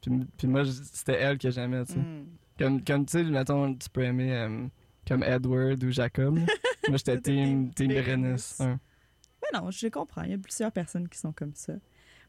Puis, 0.00 0.10
puis 0.36 0.46
moi, 0.46 0.62
c'était 0.64 1.14
elle 1.18 1.38
que 1.38 1.50
j'aimais, 1.50 1.84
tu 1.84 1.92
sais. 1.94 1.98
Hmm. 1.98 2.26
Comme, 2.58 2.82
comme 2.84 3.06
tu 3.06 3.12
sais, 3.12 3.24
mettons, 3.24 3.74
tu 3.74 3.88
peux 3.90 4.02
aimer 4.02 4.32
euh, 4.34 4.66
comme 5.06 5.22
Edward 5.22 5.82
ou 5.84 5.90
Jacob. 5.90 6.34
moi, 6.88 6.96
j'étais 6.96 7.20
team, 7.20 7.72
team 7.72 7.88
Bérénice. 7.88 8.58
Mais 8.60 9.58
non, 9.58 9.70
je 9.70 9.86
comprends. 9.88 10.22
Il 10.22 10.30
y 10.32 10.34
a 10.34 10.38
plusieurs 10.38 10.72
personnes 10.72 11.08
qui 11.08 11.18
sont 11.18 11.32
comme 11.32 11.54
ça. 11.54 11.74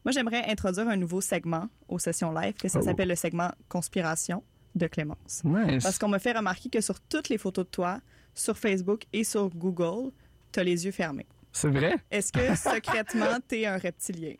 Moi, 0.04 0.12
j'aimerais 0.12 0.48
introduire 0.50 0.88
un 0.88 0.96
nouveau 0.96 1.20
segment 1.20 1.68
aux 1.88 1.98
sessions 1.98 2.32
live, 2.32 2.54
que 2.54 2.68
ça 2.68 2.78
Oh. 2.80 2.82
s'appelle 2.82 3.08
le 3.08 3.16
segment 3.16 3.50
Conspiration 3.68 4.42
de 4.74 4.86
Clémence. 4.86 5.42
Nice. 5.44 5.82
Parce 5.82 5.98
qu'on 5.98 6.08
m'a 6.08 6.18
fait 6.20 6.32
remarquer 6.32 6.70
que 6.70 6.80
sur 6.80 7.00
toutes 7.00 7.28
les 7.28 7.36
photos 7.38 7.64
de 7.66 7.70
toi, 7.70 8.00
sur 8.34 8.56
Facebook 8.56 9.04
et 9.12 9.24
sur 9.24 9.50
Google, 9.50 10.12
t'as 10.52 10.62
les 10.62 10.84
yeux 10.86 10.92
fermés. 10.92 11.26
C'est 11.52 11.70
vrai? 11.70 11.96
Est-ce 12.10 12.32
que 12.32 12.54
secrètement, 12.54 13.38
t'es 13.48 13.66
un 13.66 13.78
reptilien? 13.78 14.34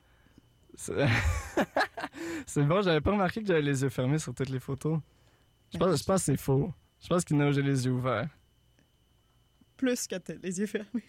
C'est 2.46 2.62
bon, 2.62 2.80
j'avais 2.82 3.00
pas 3.00 3.10
remarqué 3.10 3.40
que 3.42 3.46
j'avais 3.46 3.62
les 3.62 3.82
yeux 3.82 3.90
fermés 3.90 4.18
sur 4.18 4.34
toutes 4.34 4.48
les 4.48 4.60
photos. 4.60 5.00
Je 5.72 5.78
pense, 5.78 5.98
je 5.98 6.04
pense 6.04 6.20
que 6.20 6.32
c'est 6.32 6.36
faux. 6.40 6.72
Je 7.02 7.08
pense 7.08 7.24
qu'il 7.24 7.40
a 7.40 7.52
j'ai 7.52 7.62
les 7.62 7.84
yeux 7.86 7.92
ouverts. 7.92 8.28
Plus 9.76 10.06
que 10.06 10.16
les 10.42 10.60
yeux 10.60 10.66
fermés. 10.66 11.04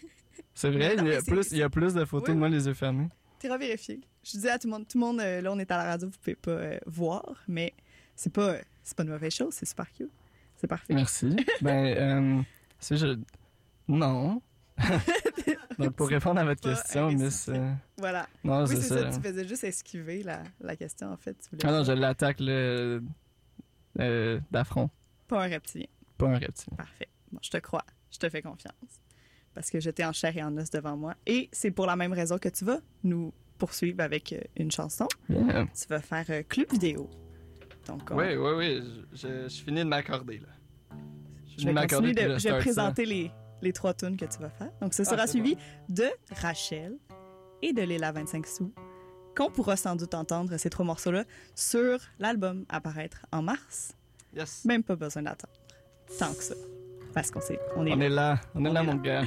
C'est 0.54 0.70
vrai, 0.70 0.96
Non, 0.96 1.04
il 1.04 1.12
y, 1.12 1.14
a 1.14 1.22
plus, 1.22 1.52
il 1.52 1.58
y 1.58 1.62
a 1.62 1.70
plus 1.70 1.94
de 1.94 2.04
photos 2.04 2.28
Oui, 2.28 2.34
de 2.34 2.38
moi 2.38 2.48
les 2.48 2.66
yeux 2.66 2.74
fermés. 2.74 3.08
T'es 3.38 3.50
revérifié. 3.50 4.00
Je 4.22 4.30
disais 4.32 4.50
à 4.50 4.58
tout 4.58 4.68
le 4.68 4.72
monde, 4.72 4.86
tout 4.86 4.98
le 4.98 5.04
monde, 5.04 5.20
euh, 5.20 5.40
là, 5.40 5.52
on 5.52 5.58
est 5.58 5.70
à 5.70 5.76
la 5.78 5.84
radio, 5.84 6.08
vous 6.08 6.18
pouvez 6.18 6.36
pas 6.36 6.50
euh, 6.52 6.78
voir, 6.86 7.42
mais 7.48 7.74
c'est 8.14 8.32
pas, 8.32 8.56
c'est 8.82 8.96
pas 8.96 9.02
une 9.02 9.10
mauvaise 9.10 9.34
chose, 9.34 9.54
c'est 9.54 9.66
super 9.66 9.90
cute. 9.92 10.10
C'est 10.56 10.68
parfait. 10.68 10.94
Merci. 10.94 11.36
ben, 11.60 12.38
euh, 12.38 12.42
si 12.78 12.96
je. 12.96 13.18
Non. 13.88 14.40
Donc, 15.86 15.94
pour 15.96 16.08
répondre 16.08 16.40
à 16.40 16.44
votre 16.44 16.60
question, 16.60 17.10
Miss. 17.12 17.48
euh, 17.48 17.72
Voilà. 17.98 18.26
Non, 18.44 18.64
Oui, 18.64 18.68
c'est 18.76 18.82
ça. 18.82 19.10
ça. 19.10 19.18
Tu 19.18 19.26
faisais 19.26 19.46
juste 19.46 19.64
esquiver 19.64 20.22
la, 20.22 20.42
la 20.60 20.76
question, 20.76 21.12
en 21.12 21.16
fait. 21.16 21.36
Tu 21.58 21.66
Ah 21.66 21.70
non, 21.72 21.84
je 21.84 21.92
l'attaque 21.92 22.38
le. 22.40 23.02
euh, 24.00 24.40
d'affront, 24.50 24.90
Pas 25.28 25.44
un 25.44 25.48
reptilien. 25.48 25.86
pas 26.18 26.26
un 26.28 26.38
reptile. 26.38 26.72
Parfait. 26.76 27.08
Bon, 27.30 27.38
je 27.42 27.50
te 27.50 27.56
crois. 27.58 27.84
Je 28.10 28.18
te 28.18 28.28
fais 28.28 28.42
confiance. 28.42 28.74
Parce 29.54 29.70
que 29.70 29.80
j'étais 29.80 30.04
en 30.04 30.12
chair 30.12 30.36
et 30.36 30.42
en 30.42 30.56
os 30.56 30.70
devant 30.70 30.96
moi. 30.96 31.14
Et 31.26 31.48
c'est 31.52 31.70
pour 31.70 31.86
la 31.86 31.96
même 31.96 32.12
raison 32.12 32.38
que 32.38 32.48
tu 32.48 32.64
vas 32.64 32.80
nous 33.04 33.32
poursuivre 33.58 34.00
avec 34.02 34.32
euh, 34.32 34.40
une 34.56 34.70
chanson. 34.70 35.06
Yeah. 35.28 35.66
Tu 35.78 35.86
vas 35.88 36.00
faire 36.00 36.24
euh, 36.30 36.42
club 36.42 36.70
vidéo. 36.72 37.08
Donc, 37.86 38.10
on- 38.10 38.16
Oui, 38.16 38.36
oui, 38.36 38.50
oui. 38.56 38.82
Je, 39.12 39.16
je, 39.28 39.48
je 39.48 39.62
finis 39.62 39.80
de 39.80 39.88
m'accorder, 39.88 40.38
là. 40.38 40.48
je 41.58 41.66
vais 41.68 41.74
continuer 41.74 42.12
de 42.14 42.38
je 42.38 42.48
vais 42.48 42.58
présenter 42.58 43.04
les, 43.04 43.30
les 43.62 43.72
trois 43.72 43.94
tunes 43.94 44.16
que 44.16 44.24
tu 44.26 44.38
vas 44.40 44.50
faire. 44.50 44.70
Donc, 44.80 44.92
ce 44.94 45.02
Ah, 45.02 45.04
sera 45.06 45.26
suivi 45.26 45.56
de 45.88 46.04
Rachel 46.40 46.96
et 47.62 47.72
de 47.72 47.82
Léla 47.82 48.12
25 48.12 48.46
sous, 48.46 48.72
qu'on 49.36 49.50
pourra 49.50 49.76
sans 49.76 49.96
doute 49.96 50.14
entendre 50.14 50.56
ces 50.58 50.68
trois 50.68 50.84
morceaux-là 50.84 51.24
sur 51.54 51.98
l'album 52.18 52.64
apparaître 52.68 53.24
en 53.32 53.40
mars. 53.42 53.94
Yes. 54.36 54.64
Même 54.64 54.82
pas 54.82 54.96
besoin 54.96 55.22
d'attendre 55.22 55.52
tant 56.18 56.32
que 56.34 56.42
ça. 56.42 56.54
Parce 57.14 57.30
qu'on 57.30 57.40
sait, 57.40 57.58
on 57.76 57.86
est 57.86 57.92
On 57.92 57.96
là. 57.96 58.04
est 58.04 58.08
là. 58.08 58.40
On 58.54 58.64
est 58.64 58.72
là, 58.72 58.82
mon 58.82 58.94
gars. 58.96 59.22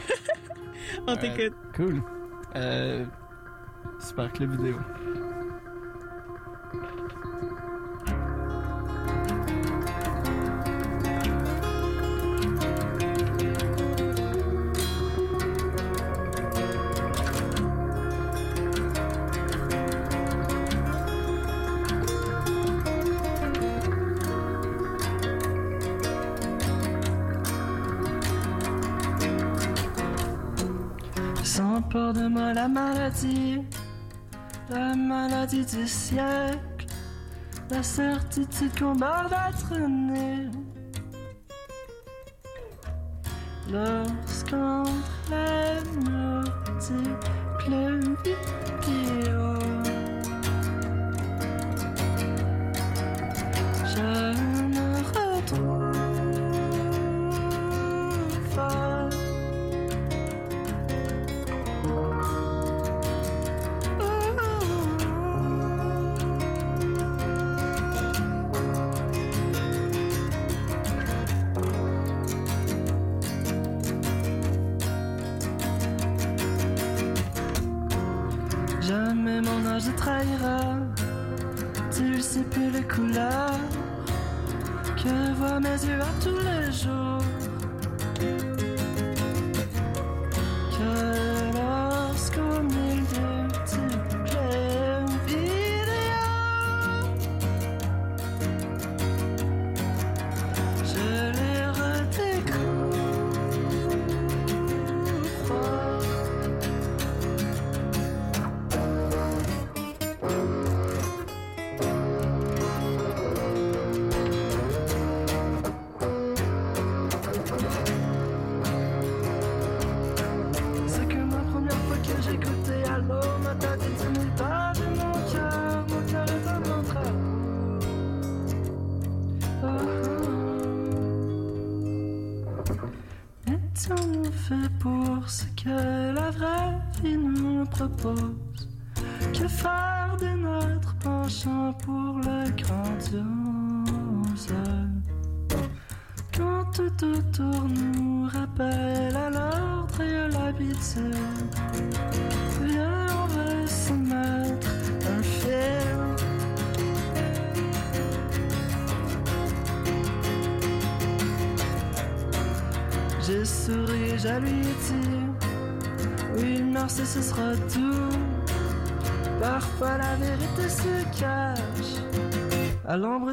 On 1.07 1.15
t'écoute. 1.15 1.53
Cool. 1.75 2.01
Euh, 2.55 3.05
super 3.99 4.31
clip 4.33 4.49
vidéo. 4.51 4.77
La 32.65 32.69
maladie, 32.69 33.61
la 34.71 34.95
maladie 34.95 35.63
du 35.65 35.87
siècle, 35.87 36.87
la 37.69 37.83
certitude 37.83 38.79
qu'on 38.79 38.93
va 38.93 39.27
être 39.49 39.77
né. 39.87 40.49
Lorsqu'entre 43.71 44.89
les 45.29 45.83
multiples 46.09 47.25
Jamais 78.87 79.41
mon 79.41 79.65
âge 79.65 79.87
ne 79.87 79.97
trahira. 79.97 80.59
Tu 81.91 82.21
sais 82.21 82.43
plus 82.43 82.69
les 82.69 82.83
couleurs 82.83 83.59
que 84.95 85.33
voient 85.33 85.59
mes 85.59 85.69
yeux 85.69 85.99
à 85.99 86.23
tous 86.23 86.37
les 86.37 86.71
jours. 86.71 87.23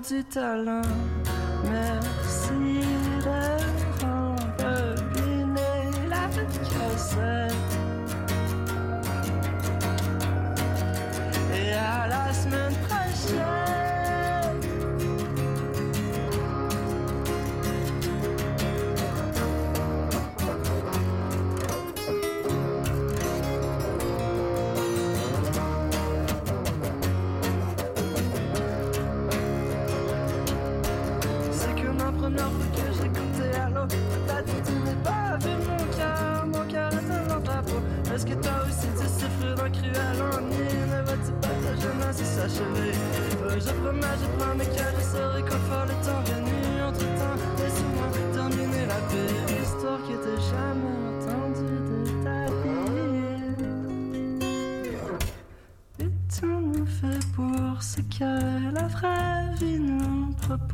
du 0.09 0.25
talent. 0.25 0.83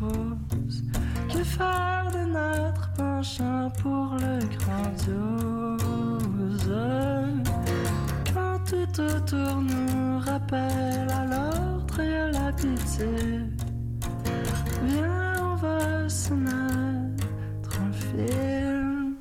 Que 0.00 1.42
faire 1.42 2.08
de 2.12 2.24
notre 2.30 2.92
penchant 2.92 3.68
pour 3.82 4.14
le 4.14 4.38
grandiose. 4.56 5.80
Quand 8.32 8.58
tout 8.64 9.00
autour 9.00 9.60
nous 9.60 10.20
rappelle 10.20 11.10
à 11.10 11.24
l'ordre 11.24 11.98
et 11.98 12.16
à 12.16 12.30
la 12.30 12.52
pitié, 12.52 13.40
viens, 14.84 15.34
on 15.42 15.56
va 15.56 16.08
se 16.08 16.32
mettre 16.32 17.80
film. 17.92 19.16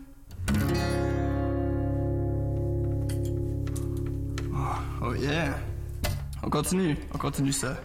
Oh, 4.53 5.05
oh 5.05 5.13
yeah! 5.15 5.57
On 6.43 6.51
continue, 6.51 6.95
on 7.15 7.17
continue 7.17 7.51
ça. 7.51 7.75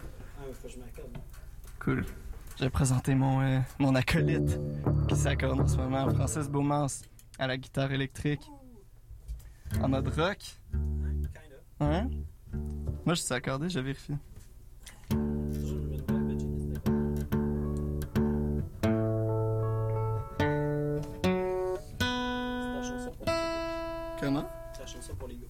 J'ai 2.63 2.71
présenté 2.71 3.17
mon, 3.17 3.41
euh, 3.41 3.59
mon 3.81 3.97
acolyte 3.97 4.57
qui 5.09 5.17
s'accorde 5.17 5.59
en 5.59 5.67
ce 5.67 5.77
moment, 5.79 6.09
Francis 6.15 6.49
Beaumance, 6.49 7.03
à 7.37 7.49
la 7.49 7.57
guitare 7.57 7.91
électrique. 7.91 8.49
En 9.81 9.89
mode 9.89 10.07
rock. 10.07 10.39
Moi, 11.81 12.07
je 13.09 13.15
suis 13.15 13.35
accordé, 13.35 13.69
je 13.69 13.81
vérifie. 13.81 14.15
Comment? 24.21 24.49
Pour 25.19 25.27
les. 25.27 25.41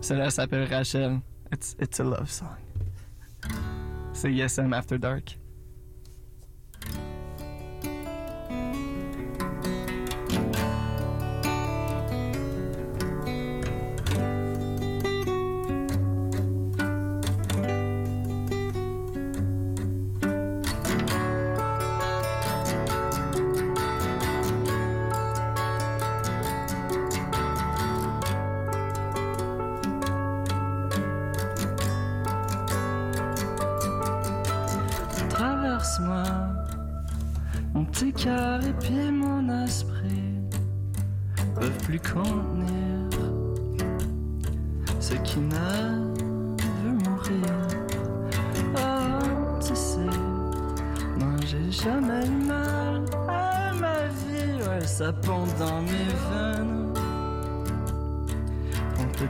Celle-là 0.00 0.30
s'appelle 0.30 0.64
Rachel. 0.72 1.20
It's 1.52 1.74
it's 1.78 1.98
a 2.00 2.04
love 2.04 2.30
song. 2.30 2.56
So 4.12 4.28
yes, 4.28 4.58
I'm 4.58 4.72
after 4.72 4.98
dark. 4.98 5.32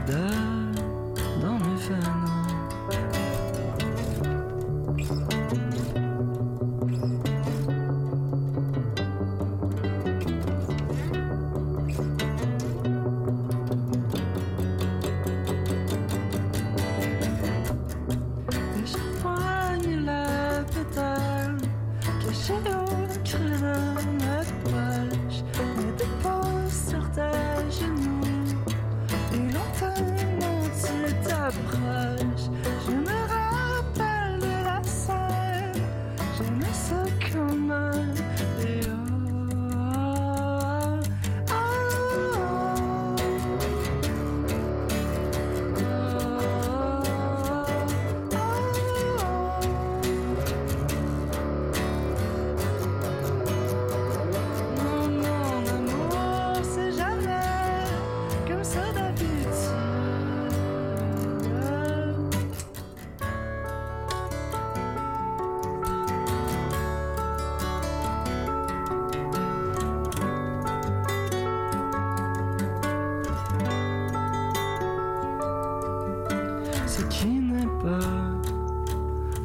verdade. 0.07 0.40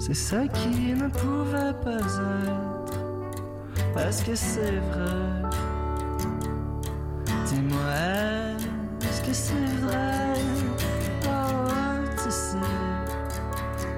C'est 0.06 0.14
ça 0.14 0.46
qui 0.46 0.94
ne 0.94 1.08
pouvait 1.08 1.74
pas 1.82 1.96
être. 1.96 2.94
Est-ce 3.98 4.24
que 4.24 4.36
c'est 4.36 4.78
vrai? 4.90 5.42
Dis-moi, 7.46 7.80
est-ce 9.00 9.22
que 9.22 9.32
c'est 9.32 9.68
vrai? 9.82 10.34
Oh, 11.24 12.04
tu 12.22 12.30
sais, 12.30 12.56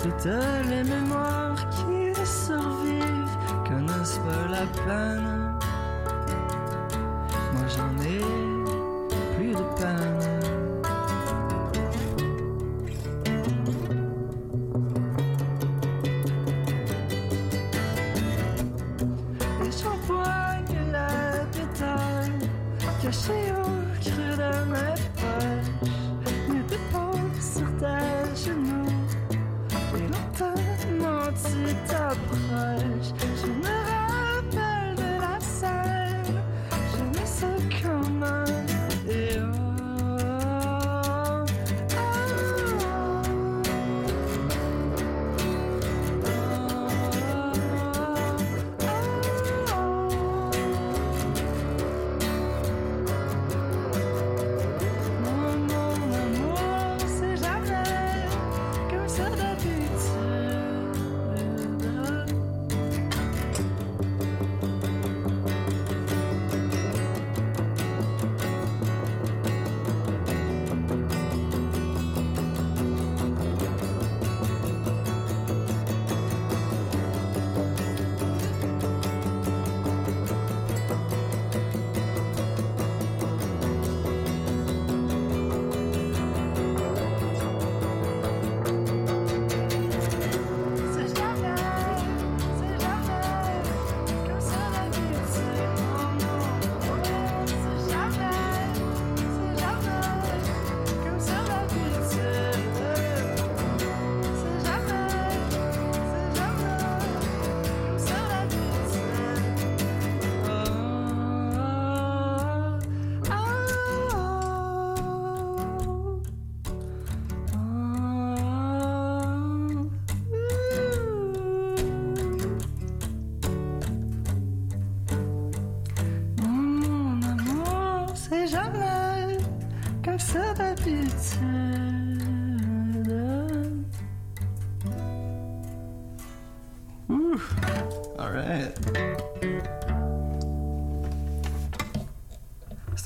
toutes 0.02 0.30
les 0.70 0.82
mémoires 0.82 1.68
qui 1.68 2.14
survivent 2.24 3.38
connaissent 3.68 4.20
pas 4.24 4.48
la 4.50 4.64
peine. 4.86 5.37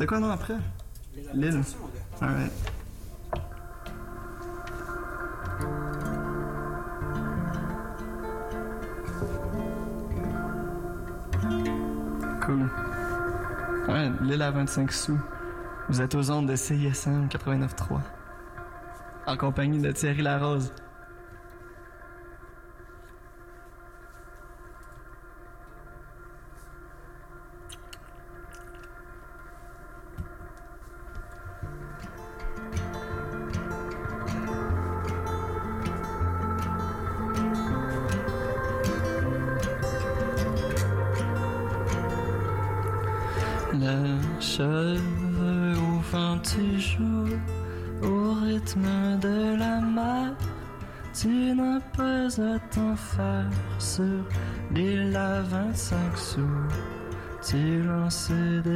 C'était 0.03 0.09
quoi, 0.09 0.19
non, 0.19 0.31
après? 0.31 0.57
L'île. 1.33 1.63
Alright. 2.21 2.53
Cool. 12.45 12.69
Ouais, 13.87 14.11
l'île 14.23 14.43
à 14.43 14.51
25 14.51 14.91
sous. 14.91 15.21
Vous 15.89 16.03
êtes 16.03 16.17
aux 16.17 16.33
ondes 16.33 16.49
de 16.49 16.57
CISM 16.57 17.29
89.3. 17.29 18.01
En 19.29 19.37
compagnie 19.37 19.79
de 19.79 19.93
Thierry 19.93 20.23
Larose. 20.23 20.73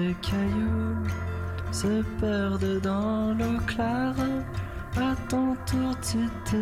Des 0.06 0.14
cailloux, 0.14 0.96
se 1.72 2.02
perdent 2.20 2.80
dans 2.82 3.34
l'eau 3.38 3.58
claire. 3.66 4.14
À 4.96 5.14
ton 5.28 5.54
tour, 5.66 5.94
tu 6.00 6.18
te 6.44 6.56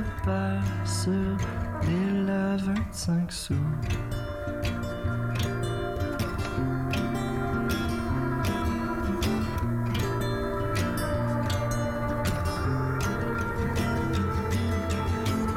sur 0.85 1.13
l'île 1.83 2.31
à 2.31 2.57
25 2.57 3.33
sous. 3.33 3.55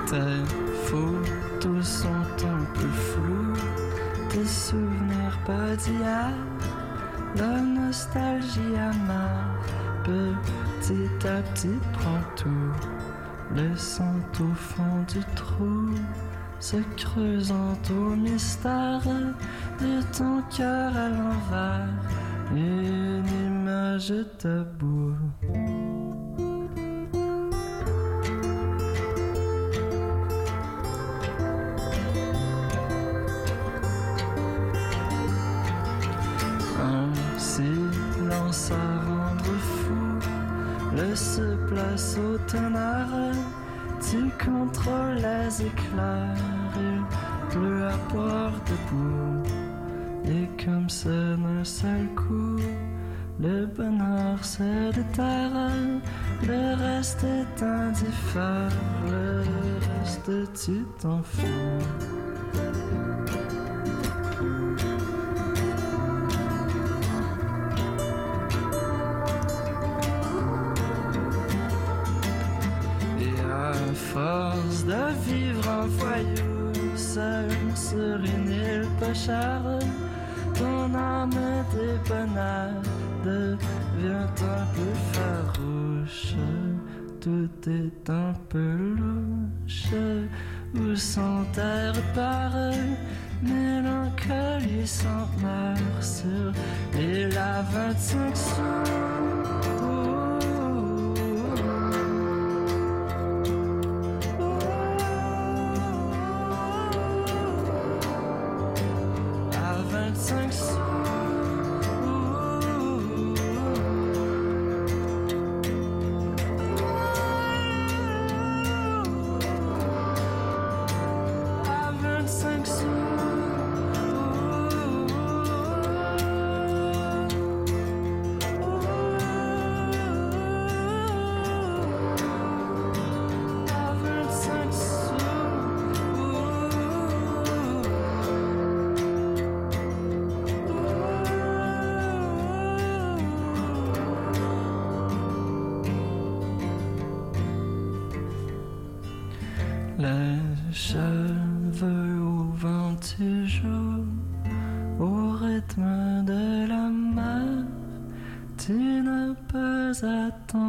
Tes 0.08 0.43
photos 0.86 1.86
sont 1.86 2.08
un 2.08 2.63
peu 2.73 2.88
floues, 2.88 3.54
tes 4.30 4.45
souvenirs 4.45 5.39
pas 5.45 5.76
d'hier, 5.76 6.32
la 7.36 7.77
nostalgie 7.98 8.76
amère, 8.76 9.56
petit 10.04 11.28
à 11.28 11.42
petit 11.42 11.80
prend 11.94 12.22
tout, 12.36 13.56
laissant 13.56 14.20
au 14.40 14.54
fond 14.54 15.04
du 15.08 15.20
trou, 15.36 15.96
se 16.60 16.78
creusant 16.96 17.74
au 17.90 18.16
mystère 18.16 19.02
de 19.80 20.02
ton 20.16 20.44
cœur 20.56 20.96
à 20.96 21.10
l'envers, 21.10 21.90
une 22.52 23.26
image 23.48 24.14
tabou. 24.38 25.16
Éclairs, 45.62 46.36
il 46.76 47.04
pleut 47.50 47.88
à 47.88 47.98
boire 48.12 48.54
debout, 48.65 49.43
et 50.26 50.63
comme 50.63 50.89
ça 50.89 51.10
d'un 51.10 51.63
seul 51.63 52.08
coup, 52.15 52.58
Le 53.39 53.67
bonheur 53.67 54.43
se 54.43 54.91
déterre, 54.91 55.72
le 56.41 56.76
reste 56.76 57.24
est 57.24 57.63
indifférent, 57.63 58.70
le 59.06 59.43
reste 60.02 60.32
tu 60.65 60.84
t'en 61.00 61.22
fous. 61.22 61.86
Où 91.17 91.19
sont 91.19 91.45
terre 91.53 91.93
par 92.13 92.51
mélancolie 93.41 94.88
centenaire 94.88 95.77
sur 96.01 96.51
l'île 96.93 97.38
à 97.38 97.62
25 97.62 98.38
sous. 98.38 99.66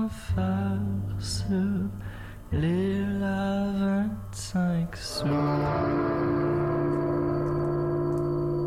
À 0.08 0.34
t'en 0.34 0.34
faire 0.34 0.78
sur 1.18 1.48
l'île 2.52 3.22
à 3.22 3.72
25 4.32 4.96
sous. 4.96 5.24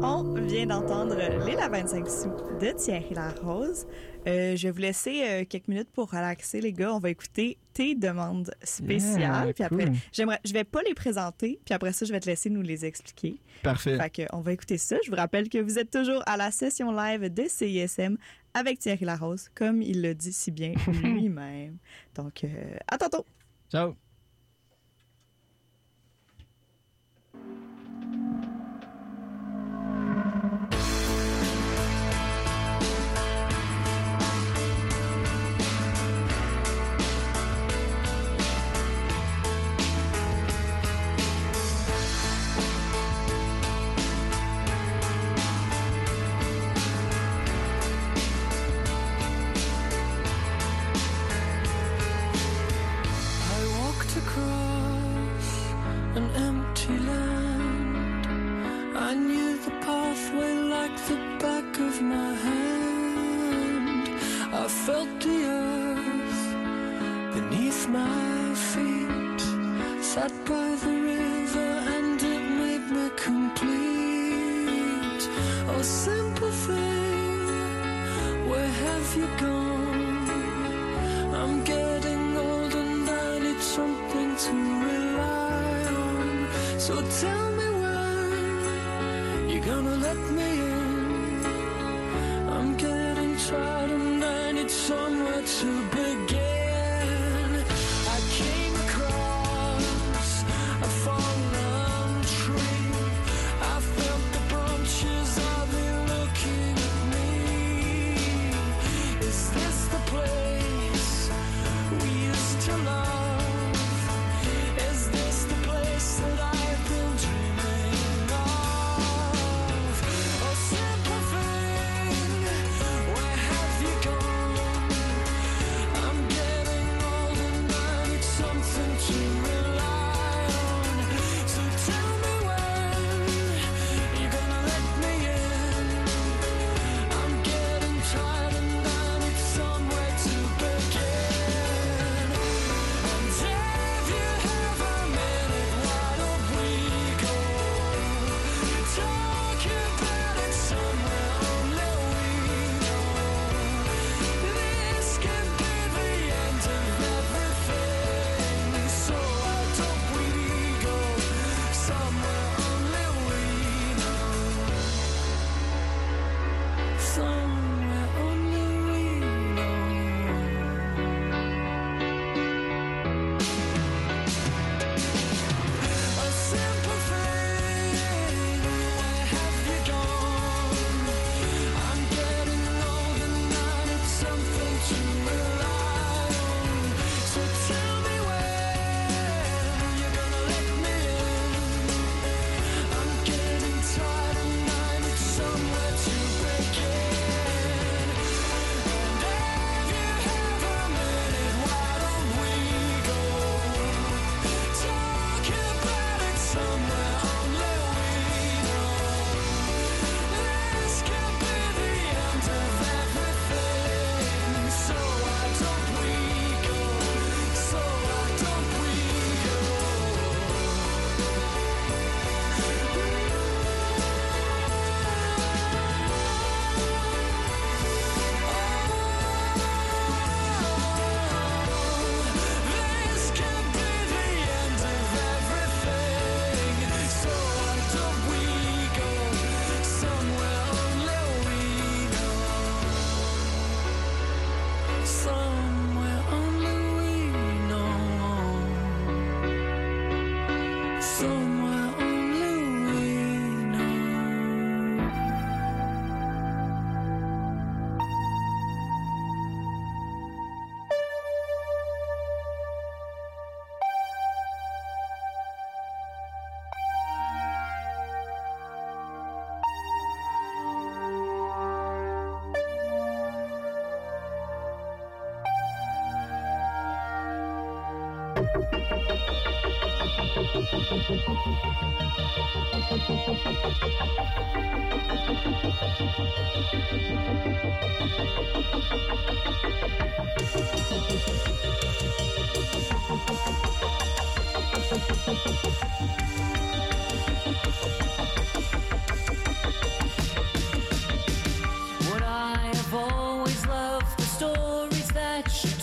On 0.04 0.34
vient 0.34 0.66
d'entendre 0.66 1.16
L'île 1.46 1.60
à 1.60 1.70
25 1.70 2.10
sous 2.10 2.30
de 2.60 2.72
Thierry 2.72 3.14
Larose. 3.14 3.86
Euh, 4.28 4.56
je 4.56 4.68
vais 4.68 4.72
vous 4.72 4.80
laisser 4.80 5.24
euh, 5.24 5.46
quelques 5.48 5.68
minutes 5.68 5.90
pour 5.94 6.12
relaxer, 6.12 6.62
les 6.62 6.74
gars. 6.74 6.94
On 6.94 7.00
va 7.00 7.10
écouter 7.10 7.58
tes 7.74 7.96
demandes 7.96 8.52
spéciales. 8.64 9.46
Yeah, 9.46 9.54
puis 9.54 9.64
après, 9.64 9.86
cool. 9.86 9.96
j'aimerais, 10.12 10.40
je 10.46 10.54
vais 10.54 10.64
pas 10.64 10.82
les 10.84 10.94
présenter. 10.94 11.60
Puis 11.66 11.74
après 11.74 11.94
ça, 11.94 12.06
je 12.06 12.12
vais 12.12 12.20
te 12.20 12.28
laisser 12.28 12.50
nous 12.50 12.62
les 12.62 12.86
expliquer. 12.86 13.38
Parfait. 13.64 13.98
Fait 13.98 14.10
que, 14.10 14.22
on 14.34 14.42
va 14.42 14.54
écouter 14.54 14.78
ça. 14.78 14.98
Je 15.04 15.10
vous 15.10 15.16
rappelle 15.18 15.50
que 15.50 15.58
vous 15.58 15.80
êtes 15.80 15.90
toujours 15.90 16.22
à 16.26 16.38
la 16.38 16.52
session 16.52 16.92
live 16.92 17.34
de 17.34 17.44
CISM 17.48 18.18
avec 18.54 18.80
Thierry 18.80 19.06
Larose, 19.06 19.50
comme 19.56 19.82
il 19.82 20.02
le 20.02 20.16
dit 20.16 20.34
si 20.34 20.52
bien 20.52 20.74
lui-même. 21.04 21.78
Donc, 22.16 22.44
euh, 22.44 22.76
à 22.88 22.98
tantôt! 22.98 23.26
Ciao. 23.72 23.96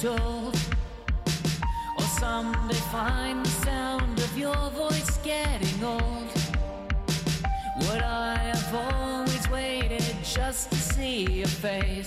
told. 0.03 0.57
Or 1.97 2.05
someday 2.21 2.75
find 2.93 3.45
the 3.45 3.51
sound 3.51 4.19
of 4.21 4.39
your 4.39 4.71
voice 4.71 5.19
getting 5.25 5.83
old. 5.83 6.29
What 7.79 8.03
I 8.05 8.37
have 8.53 8.75
always 8.75 9.51
waited 9.51 10.05
just 10.23 10.71
to 10.71 10.77
see 10.77 11.25
your 11.41 11.49
face? 11.49 11.98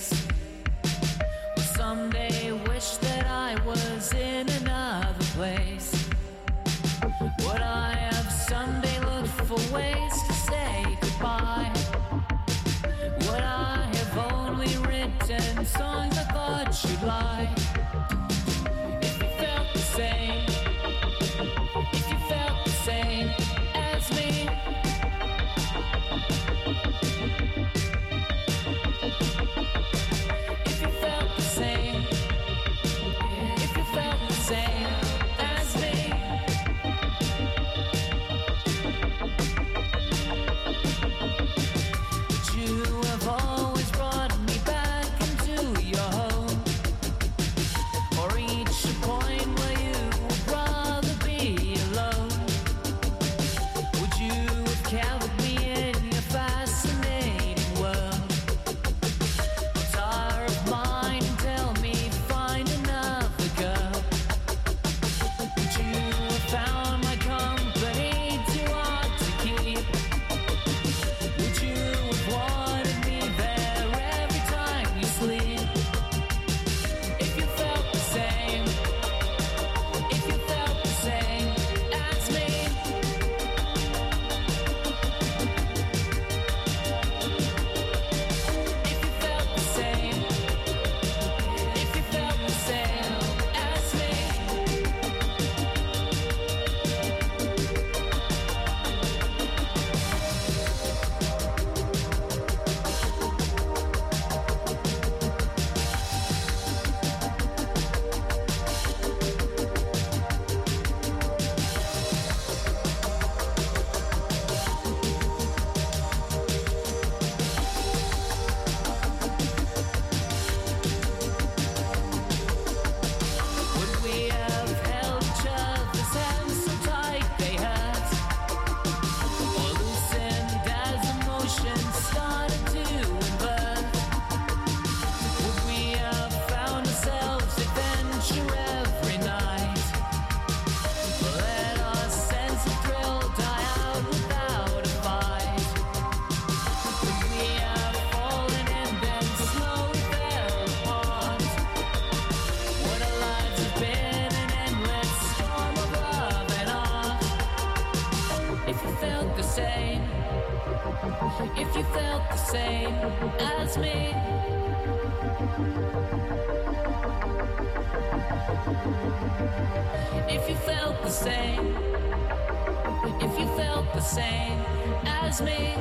If 173.20 173.38
you 173.38 173.46
felt 173.56 173.92
the 173.94 174.00
same 174.00 174.60
as 175.06 175.40
me. 175.42 175.76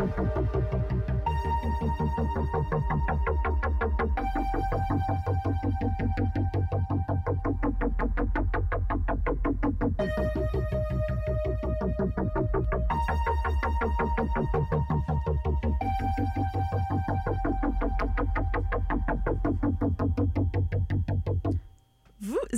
Thank 0.00 0.54
you. 0.54 0.59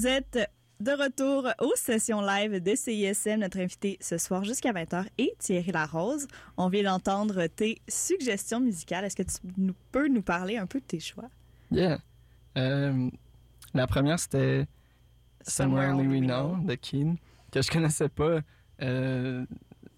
Vous 0.02 0.08
êtes 0.08 0.50
de 0.80 0.90
retour 0.90 1.48
aux 1.60 1.76
sessions 1.76 2.22
live 2.22 2.60
de 2.60 2.74
CISM. 2.74 3.36
Notre 3.36 3.60
invité 3.60 3.98
ce 4.00 4.18
soir 4.18 4.42
jusqu'à 4.42 4.72
20h 4.72 5.06
est 5.16 5.38
Thierry 5.38 5.70
Larose. 5.70 6.26
On 6.56 6.68
vient 6.68 6.82
d'entendre 6.82 7.46
tes 7.46 7.80
suggestions 7.86 8.58
musicales. 8.58 9.04
Est-ce 9.04 9.14
que 9.14 9.22
tu 9.22 9.36
nous, 9.56 9.76
peux 9.92 10.08
nous 10.08 10.22
parler 10.22 10.56
un 10.56 10.66
peu 10.66 10.80
de 10.80 10.84
tes 10.84 10.98
choix? 10.98 11.28
Yeah. 11.70 12.00
Euh, 12.58 13.10
la 13.74 13.86
première, 13.86 14.18
c'était 14.18 14.66
Somewhere, 15.42 15.92
Only 15.92 16.08
We 16.08 16.20
Know 16.22 16.56
de 16.64 16.74
Keane, 16.74 17.16
que 17.52 17.62
je 17.62 17.70
connaissais 17.70 18.08
pas 18.08 18.40
euh, 18.82 19.46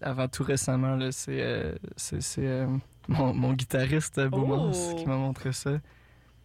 avant 0.01 0.27
tout 0.27 0.43
récemment. 0.43 0.99
C'est 1.09 1.41
euh, 1.41 2.67
mon, 3.07 3.53
guitariste 3.53 4.19
Beaumont 4.19 4.69
qui 4.95 5.07
m'a 5.07 5.17
montré 5.17 5.51
ça 5.51 5.79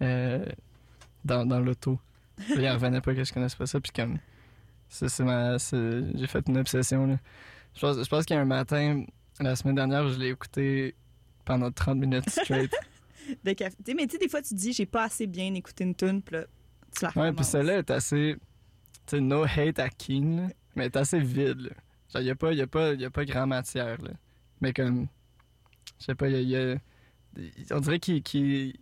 dans, 0.00 1.44
dans 1.44 1.60
l'auto. 1.60 1.98
Il 2.48 2.68
revenait 2.68 3.00
pas 3.00 3.14
que 3.14 3.22
je 3.24 3.32
connaisse 3.32 3.54
pas 3.54 3.66
ça, 3.66 3.80
puis 3.80 3.92
comme. 3.92 4.18
ça, 4.88 5.08
c'est 5.08 5.24
ma. 5.24 5.56
J'ai 5.58 6.26
fait 6.26 6.46
une 6.48 6.58
obsession, 6.58 7.06
là. 7.06 7.18
Je 7.74 7.80
pense, 7.80 8.02
je 8.02 8.08
pense 8.08 8.24
qu'il 8.24 8.34
y 8.34 8.38
a 8.38 8.42
un 8.42 8.46
matin, 8.46 9.04
la 9.38 9.54
semaine 9.56 9.76
dernière, 9.76 10.08
je 10.08 10.18
l'ai 10.18 10.28
écouté 10.30 10.94
pendant 11.44 11.70
30 11.70 11.98
minutes 11.98 12.28
straight. 12.30 12.72
De 13.44 13.52
café. 13.52 13.76
Mais 13.94 14.06
tu 14.06 14.12
sais, 14.12 14.18
des 14.18 14.28
fois, 14.28 14.42
tu 14.42 14.54
dis, 14.54 14.72
j'ai 14.72 14.86
pas 14.86 15.04
assez 15.04 15.26
bien 15.28 15.54
écouté 15.54 15.84
une 15.84 15.94
tune, 15.94 16.20
puis 16.22 16.34
là, 16.36 16.44
tu 16.96 17.04
la 17.04 17.12
Ouais, 17.22 17.32
puis 17.32 17.44
celle-là 17.44 17.78
est 17.78 17.90
assez. 17.90 18.36
Tu 19.06 19.16
sais, 19.16 19.20
no 19.20 19.44
hate 19.44 19.78
à 19.78 19.88
King, 19.88 20.36
là, 20.40 20.48
mais 20.74 20.84
elle 20.84 20.90
est 20.90 20.96
assez 20.96 21.20
vide, 21.20 21.60
là. 21.60 21.70
Genre, 22.12 22.22
y 22.22 22.30
a 22.30 22.34
pas, 22.34 22.52
y 22.52 22.60
a 22.60 22.66
pas, 22.66 22.94
y 22.94 23.04
a 23.04 23.10
pas 23.10 23.24
grand 23.24 23.46
matière, 23.46 24.00
là. 24.02 24.10
Mais 24.60 24.72
comme. 24.72 25.06
Je 26.00 26.06
sais 26.06 26.14
pas, 26.16 26.28
y 26.28 26.34
a. 26.34 26.40
y 26.40 26.56
a- 26.56 26.76
on 27.70 27.80
dirait 27.80 28.00
qu'ils- 28.00 28.74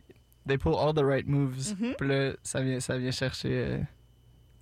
they 0.49 0.59
pull 0.59 0.75
all 0.75 0.93
the 0.93 1.05
right 1.05 1.27
moves. 1.27 1.75
Mhm. 1.79 1.95
Puis 1.99 2.09
là, 2.09 2.33
ça 2.43 2.61
vient, 2.63 2.81
ça 2.81 2.99
vient 2.99 3.11
chercher 3.13 3.51
euh, 3.53 3.79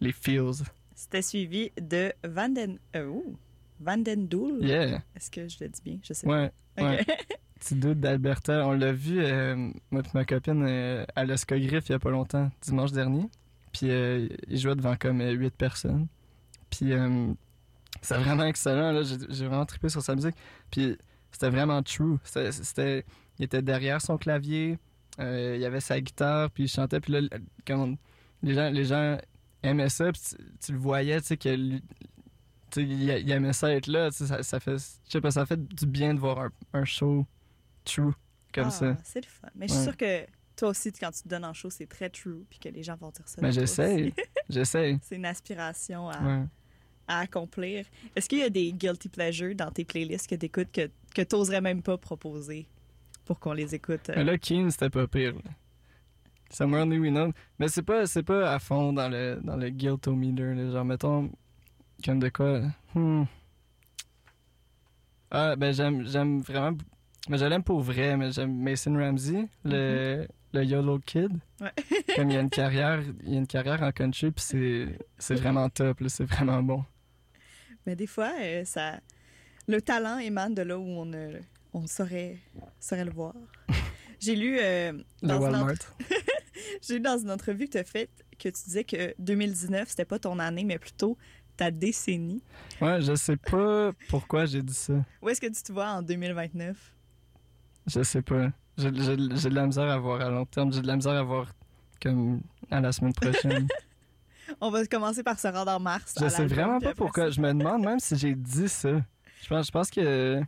les 0.01 0.12
feels. 0.12 0.64
C'était 0.95 1.22
suivi 1.22 1.70
de 1.80 2.12
Vanden... 2.24 2.78
Euh, 2.95 3.07
ouh, 3.07 3.37
Vandendoel. 3.80 4.64
Yeah. 4.64 5.03
Est-ce 5.14 5.30
que 5.30 5.49
je 5.49 5.57
le 5.61 5.68
dis 5.68 5.80
bien? 5.84 5.99
Je 6.03 6.12
sais 6.12 6.26
pas. 6.26 6.51
Ouais. 6.78 7.05
Petit 7.61 7.74
doute 7.74 8.01
d'Alberta. 8.01 8.66
On 8.66 8.72
l'a 8.72 8.93
vu, 8.93 9.22
euh, 9.22 9.55
moi 9.91 10.03
et 10.03 10.09
ma 10.14 10.24
copine, 10.24 10.64
euh, 10.66 11.05
à 11.14 11.24
l'Oscogriffe 11.24 11.89
il 11.89 11.93
y 11.93 11.95
a 11.95 11.99
pas 11.99 12.11
longtemps, 12.11 12.51
dimanche 12.62 12.93
dernier. 12.93 13.28
Puis 13.72 13.91
euh, 13.91 14.28
il 14.49 14.59
jouait 14.59 14.74
devant 14.74 14.97
comme 14.97 15.20
huit 15.22 15.55
personnes. 15.55 16.07
Puis 16.70 16.93
c'était 18.03 18.20
vraiment 18.20 18.45
excellent. 18.45 19.03
J'ai 19.03 19.47
vraiment 19.47 19.66
trippé 19.66 19.89
sur 19.89 20.03
sa 20.03 20.14
musique. 20.14 20.34
Puis 20.70 20.97
c'était 21.30 21.51
vraiment 21.51 21.82
true. 21.82 22.18
C'était- 22.24 23.05
il 23.39 23.45
était 23.45 23.62
derrière 23.62 24.01
son 24.01 24.16
clavier. 24.16 24.78
Euh, 25.21 25.57
il 25.59 25.64
avait 25.64 25.81
sa 25.81 26.01
guitare. 26.01 26.51
Puis 26.51 26.64
il 26.64 26.69
chantait. 26.69 27.01
Puis 27.01 27.12
là, 27.12 27.21
comme 27.67 27.97
les 28.43 28.55
gens, 28.55 28.71
les 28.71 28.85
gens 28.85 29.19
aimaient 29.62 29.89
ça. 29.89 30.11
Puis 30.12 30.21
tu, 30.29 30.37
tu 30.67 30.73
le 30.73 30.79
voyais, 30.79 31.21
tu 31.21 31.27
sais, 31.29 31.37
que 31.37 31.49
lui- 31.49 31.83
tu 32.71 32.81
sais, 32.81 32.83
il, 32.83 33.03
il 33.03 33.31
aimait 33.31 33.53
ça 33.53 33.73
être 33.75 33.87
là. 33.87 34.11
tu 34.11 34.19
sais, 34.19 34.27
Ça, 34.27 34.43
ça 34.43 34.61
fait, 34.61 34.77
je 35.07 35.11
sais 35.11 35.21
pas, 35.21 35.31
ça 35.31 35.47
fait 35.47 35.62
du 35.75 35.87
bien 35.87 36.14
de 36.14 36.21
voir 36.21 36.39
un, 36.41 36.51
un 36.73 36.85
show 36.85 37.27
true 37.85 38.12
comme 38.53 38.67
Ah, 38.69 38.71
ça. 38.71 38.97
C'est 39.05 39.25
le 39.25 39.31
fun. 39.31 39.49
Mais 39.55 39.69
je 39.69 39.73
suis 39.73 39.81
Ouais. 39.81 39.85
sûre 39.87 39.97
que 39.97 40.27
toi 40.57 40.69
aussi, 40.71 40.91
quand 40.93 41.11
tu 41.11 41.23
te 41.23 41.29
donnes 41.29 41.45
en 41.45 41.53
show, 41.53 41.69
c'est 41.71 41.87
très 41.87 42.09
true, 42.11 42.45
puis 42.49 42.59
que 42.59 42.69
les 42.71 42.83
gens 42.83 42.97
vont 42.97 43.11
dire 43.11 43.29
ça. 43.29 43.41
Mais 43.43 43.53
j'essaie. 43.53 44.12
J'essaie. 44.49 44.99
c'est 45.03 45.17
une 45.17 45.27
aspiration 45.27 46.09
à, 46.09 46.21
Ouais. 46.23 46.45
à 47.09 47.19
accomplir. 47.21 47.85
Est-ce 48.17 48.29
qu'il 48.29 48.39
y 48.39 48.43
a 48.43 48.49
des 48.51 48.73
guilty 48.73 49.09
pleasures 49.09 49.55
dans 49.55 49.71
tes 49.71 49.85
playlists 49.85 50.29
que 50.29 50.35
tu 50.35 50.47
écoutes 50.47 50.73
que, 50.73 50.91
que 51.14 51.23
tu 51.23 51.37
n'oserais 51.37 51.61
même 51.61 51.83
pas 51.83 51.99
proposer? 51.99 52.67
Pour 53.27 53.39
qu'on 53.41 53.53
les 53.53 53.74
écoute? 53.74 54.11
Mais 54.14 54.24
là, 54.24 54.39
Keen, 54.39 54.70
c'était 54.70 54.89
pas 54.91 55.07
pire. 55.07 55.35
là. 55.35 55.51
Somewhere 56.51 56.83
Only 56.83 56.99
We 56.99 57.11
Know. 57.11 57.33
Mais 57.59 57.68
c'est 57.68 57.83
pas, 57.83 58.07
c'est 58.07 58.22
pas 58.22 58.53
à 58.53 58.59
fond 58.59 58.93
dans 58.93 59.09
le, 59.09 59.41
dans 59.43 59.57
le 59.57 59.68
guiltometer. 59.68 60.55
là. 60.55 60.70
Genre, 60.70 60.85
mettons, 60.85 61.31
comme 62.05 62.20
de 62.20 62.29
quoi. 62.29 62.62
Hmm. 62.95 63.24
Ah, 65.31 65.57
ben 65.57 65.72
j'aime, 65.72 66.07
j'aime 66.07 66.41
vraiment. 66.41 66.77
Mais 67.29 67.39
je 67.39 67.45
l'aime 67.45 67.64
pour 67.64 67.81
vrai, 67.81 68.16
mais 68.16 68.31
j'aime 68.31 68.57
Mason 68.57 68.95
Ramsey, 68.97 69.49
le, 69.64 70.29
le 70.53 70.64
YOLO 70.64 71.01
Kid. 71.01 71.33
Ouais. 71.61 71.72
comme 72.16 72.31
il 72.31 72.35
y 72.35 72.37
a 72.37 72.41
une 72.41 72.51
carrière, 72.51 73.03
il 73.24 73.33
y 73.33 73.35
a 73.35 73.39
une 73.39 73.47
carrière 73.49 73.83
en 73.83 73.91
country, 73.91 74.31
puis 74.31 74.45
c'est, 74.47 74.99
c'est 75.18 75.35
vraiment 75.35 75.68
top, 75.68 75.99
là, 76.01 76.09
c'est 76.09 76.24
vraiment 76.24 76.62
bon. 76.62 76.85
Mais 77.85 77.97
des 77.97 78.07
fois, 78.07 78.31
euh, 78.41 78.64
ça, 78.64 79.01
le 79.66 79.83
talent 79.83 80.18
émane 80.18 80.55
de 80.55 80.62
là 80.62 80.79
où 80.79 80.85
on, 80.87 81.07
ne- 81.07 81.41
on 81.77 81.87
saurait, 81.87 82.39
saurait 82.81 83.05
le 83.05 83.12
voir. 83.12 83.35
J'ai 84.20 84.35
lu, 84.35 84.59
euh, 84.59 84.93
dans 85.22 85.37
une 85.37 85.43
Walmart. 85.43 85.74
J'ai 86.83 86.95
lu 86.95 87.01
dans 87.01 87.18
une 87.18 87.31
entrevue 87.31 87.66
que 87.66 87.72
tu 87.72 87.79
as 87.79 87.85
faite 87.85 88.24
que 88.39 88.49
tu 88.49 88.64
disais 88.64 88.85
que 88.85 89.14
2019, 89.18 89.89
c'était 89.89 90.05
pas 90.05 90.18
ton 90.18 90.39
année, 90.39 90.64
mais 90.64 90.79
plutôt 90.79 91.16
ta 91.57 91.70
décennie. 91.70 92.43
Ouais, 92.81 93.01
je 93.01 93.14
sais 93.14 93.37
pas 93.37 93.93
pourquoi 94.09 94.45
j'ai 94.47 94.62
dit 94.62 94.74
ça. 94.74 94.95
Où 95.22 95.29
est-ce 95.29 95.41
que 95.41 95.47
tu 95.47 95.62
te 95.62 95.72
vois 95.72 95.89
en 95.89 96.03
2029? 96.03 96.77
Je 97.87 98.03
sais 98.03 98.22
pas. 98.22 98.51
J'ai 98.77 98.91
de 98.91 99.55
la 99.55 99.66
misère 99.66 99.89
à 99.89 99.99
voir 99.99 100.20
à 100.20 100.29
long 100.29 100.45
terme. 100.45 100.72
J'ai 100.72 100.83
de 100.83 100.87
la 100.87 100.97
misère 100.97 101.12
à 101.12 101.22
voir 101.22 101.53
comme 102.03 102.43
à 102.70 102.81
la 102.81 102.93
semaine 102.93 103.14
prochaine. 103.14 103.68
On 104.61 104.70
va 104.70 104.87
commencer 104.87 105.22
par 105.22 105.39
se 105.39 105.49
rendre 105.49 105.72
en 105.72 105.81
mars. 105.81 106.14
je 106.20 106.29
sais 106.29 106.47
vraiment 106.47 106.79
pas 106.79 106.95
pourquoi. 106.95 107.31
Je 107.31 107.41
me 107.41 107.53
demande 107.53 107.85
même 107.85 107.99
si 107.99 108.16
j'ai 108.16 108.35
dit 108.35 108.68
ça. 108.68 109.03
Je 109.43 109.49
pense, 109.49 109.66
je 109.66 109.72
pense 109.72 109.91
que. 109.91 110.43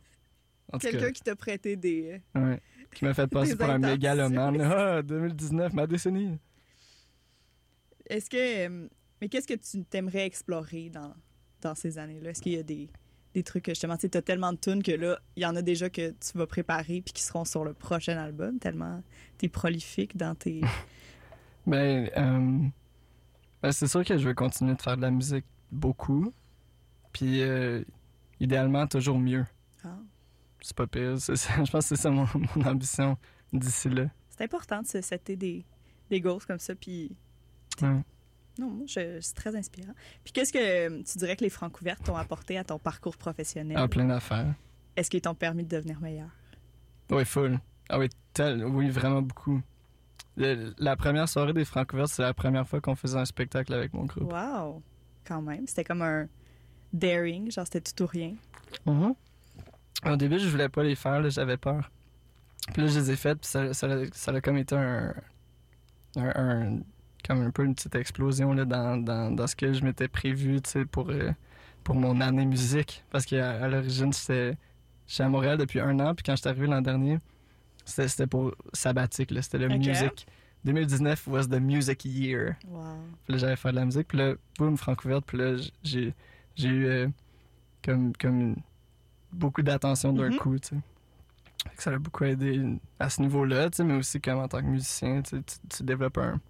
Quelqu'un 0.80 1.12
qui 1.12 1.22
t'a 1.22 1.34
prêté 1.36 1.76
des. 1.76 2.20
ouais, 2.34 2.60
qui 2.94 3.04
m'a 3.04 3.14
fait 3.14 3.26
passer 3.26 3.56
pour 3.56 3.68
un 3.70 3.78
mégalomane. 3.78 4.60
Ah, 4.60 5.02
2019, 5.02 5.72
ma 5.72 5.86
décennie. 5.86 6.38
Est-ce 8.08 8.28
que. 8.30 8.36
euh, 8.68 8.88
Mais 9.20 9.28
qu'est-ce 9.28 9.46
que 9.46 9.54
tu 9.54 9.84
t'aimerais 9.84 10.26
explorer 10.26 10.90
dans, 10.90 11.14
dans 11.62 11.74
ces 11.74 11.98
années-là? 11.98 12.30
Est-ce 12.30 12.42
qu'il 12.42 12.52
y 12.52 12.58
a 12.58 12.62
des, 12.62 12.88
des 13.34 13.42
trucs 13.42 13.64
que 13.64 13.72
justement, 13.72 13.96
tu 13.96 14.08
t'as 14.08 14.22
tellement 14.22 14.52
de 14.52 14.58
tunes 14.58 14.82
que 14.82 14.92
là, 14.92 15.18
il 15.36 15.42
y 15.42 15.46
en 15.46 15.56
a 15.56 15.62
déjà 15.62 15.90
que 15.90 16.10
tu 16.10 16.36
vas 16.38 16.46
préparer 16.46 17.02
puis 17.02 17.12
qui 17.12 17.22
seront 17.22 17.44
sur 17.44 17.64
le 17.64 17.72
prochain 17.74 18.16
album, 18.18 18.58
tellement 18.58 19.02
t'es 19.38 19.48
prolifique 19.48 20.16
dans 20.16 20.34
tes. 20.34 20.60
Ben, 21.66 22.08
euh, 22.16 22.66
ben, 23.62 23.72
c'est 23.72 23.88
sûr 23.88 24.02
que 24.02 24.16
je 24.16 24.26
vais 24.26 24.34
continuer 24.34 24.74
de 24.74 24.80
faire 24.80 24.96
de 24.96 25.02
la 25.02 25.10
musique 25.10 25.44
beaucoup. 25.70 26.32
Puis, 27.12 27.42
euh, 27.42 27.82
idéalement, 28.40 28.86
toujours 28.86 29.18
mieux. 29.18 29.44
C'est 30.60 30.76
pas 30.76 30.86
pire. 30.86 31.18
ça. 31.20 31.34
Je 31.64 31.70
pense 31.70 31.88
que 31.88 31.96
c'est 31.96 31.96
ça 31.96 32.10
mon, 32.10 32.26
mon 32.56 32.66
ambition 32.66 33.16
d'ici 33.52 33.88
là. 33.88 34.06
C'est 34.30 34.44
important 34.44 34.82
de 34.82 34.86
se 34.86 35.00
setter 35.00 35.36
des, 35.36 35.64
des 36.10 36.20
goals 36.20 36.44
comme 36.46 36.58
ça, 36.58 36.74
puis. 36.74 37.16
Ouais. 37.82 38.02
Non, 38.58 38.84
c'est 38.88 39.20
très 39.36 39.54
inspirant. 39.54 39.92
Puis 40.24 40.32
qu'est-ce 40.32 40.52
que 40.52 40.58
euh, 40.58 41.02
tu 41.04 41.18
dirais 41.18 41.36
que 41.36 41.44
les 41.44 41.50
francs 41.50 41.80
ouvertes 41.80 42.02
t'ont 42.04 42.16
apporté 42.16 42.58
à 42.58 42.64
ton 42.64 42.78
parcours 42.78 43.16
professionnel? 43.16 43.76
Ah, 43.78 43.86
plein 43.86 44.06
d'affaires. 44.06 44.52
Est-ce 44.96 45.10
qu'ils 45.10 45.20
t'ont 45.20 45.34
permis 45.36 45.62
de 45.62 45.68
devenir 45.76 46.00
meilleur? 46.00 46.30
Oui, 47.10 47.24
full. 47.24 47.60
Ah 47.88 48.00
oui, 48.00 48.08
tel, 48.34 48.64
oui, 48.64 48.90
vraiment 48.90 49.22
beaucoup. 49.22 49.60
Le- 50.36 50.74
la 50.78 50.96
première 50.96 51.28
soirée 51.28 51.52
des 51.52 51.64
Francouvertes, 51.64 52.10
c'est 52.10 52.22
la 52.22 52.34
première 52.34 52.66
fois 52.68 52.80
qu'on 52.80 52.96
faisait 52.96 53.18
un 53.18 53.24
spectacle 53.24 53.72
avec 53.72 53.92
mon 53.94 54.04
groupe. 54.06 54.32
Wow! 54.32 54.82
Quand 55.24 55.40
même. 55.40 55.66
C'était 55.68 55.84
comme 55.84 56.02
un 56.02 56.26
daring, 56.92 57.50
genre 57.52 57.64
c'était 57.64 57.80
tout 57.80 58.02
ou 58.02 58.06
rien. 58.06 58.34
Mhm. 58.86 59.14
Au 60.06 60.16
début, 60.16 60.38
je 60.38 60.48
voulais 60.48 60.68
pas 60.68 60.82
les 60.82 60.94
faire, 60.94 61.20
là, 61.20 61.28
j'avais 61.28 61.56
peur. 61.56 61.90
Puis 62.72 62.82
là, 62.82 62.88
je 62.88 62.98
les 62.98 63.10
ai 63.12 63.16
faites, 63.16 63.40
puis 63.40 63.48
ça, 63.48 63.72
ça, 63.74 63.86
a- 63.86 64.04
ça 64.12 64.30
a 64.32 64.40
comme 64.40 64.56
été 64.58 64.74
un, 64.76 65.14
un, 66.16 66.32
un- 66.36 66.78
comme 67.26 67.42
un 67.42 67.50
peu 67.50 67.64
une 67.64 67.74
petite 67.74 67.94
explosion 67.96 68.52
là, 68.52 68.64
dans, 68.64 68.96
dans, 68.96 69.30
dans 69.34 69.46
ce 69.46 69.56
que 69.56 69.72
je 69.72 69.82
m'étais 69.84 70.08
prévu, 70.08 70.60
pour, 70.90 71.10
euh, 71.10 71.32
pour 71.84 71.94
mon 71.94 72.20
année 72.20 72.46
musique. 72.46 73.04
Parce 73.10 73.24
qu'à 73.26 73.62
à, 73.62 73.68
l'origine, 73.68 74.12
j'étais 74.12 74.56
j'étais 75.06 75.22
à 75.24 75.28
Montréal 75.28 75.56
depuis 75.58 75.80
un 75.80 75.98
an, 76.00 76.14
puis 76.14 76.22
quand 76.22 76.36
j'étais 76.36 76.50
arrivé 76.50 76.66
l'an 76.66 76.82
dernier, 76.82 77.18
c'était 77.84 78.26
pour 78.26 78.54
sabbatique, 78.74 79.30
là, 79.30 79.40
c'était 79.42 79.58
le 79.58 79.66
Ok. 79.66 79.78
music. 79.86 80.26
2019 80.64 81.26
was 81.28 81.46
the 81.46 81.60
music 81.60 82.04
year. 82.04 82.56
Wow. 82.68 82.82
Puis 83.24 83.32
là, 83.32 83.38
j'allais 83.38 83.56
faire 83.56 83.70
de 83.72 83.76
la 83.76 83.84
musique. 83.86 84.08
Puis 84.08 84.18
là, 84.18 84.34
boum, 84.58 84.76
Francouverte. 84.76 85.24
Puis 85.24 85.38
là, 85.38 85.56
j'ai, 85.82 86.12
j'ai 86.56 86.68
eu 86.68 86.86
euh, 86.86 87.08
comme, 87.82 88.12
comme 88.16 88.40
une- 88.40 88.56
beaucoup 89.32 89.62
d'attention 89.62 90.12
d'un 90.12 90.30
Mhm. 90.30 90.36
coup, 90.38 90.58
tu 90.58 90.68
sais. 90.68 90.76
Ça 91.76 91.90
a 91.90 91.98
beaucoup 91.98 92.24
aidé 92.24 92.62
à 92.98 93.10
ce 93.10 93.20
niveau-là, 93.20 93.68
tu 93.70 93.76
sais, 93.78 93.84
mais 93.84 93.94
aussi 93.94 94.20
comme 94.20 94.38
en 94.38 94.48
tant 94.48 94.60
que 94.60 94.66
musicien, 94.66 95.22
tu, 95.22 95.36
sais, 95.36 95.42
tu, 95.42 95.56
tu 95.68 95.82
développes 95.82 96.18
un, 96.18 96.40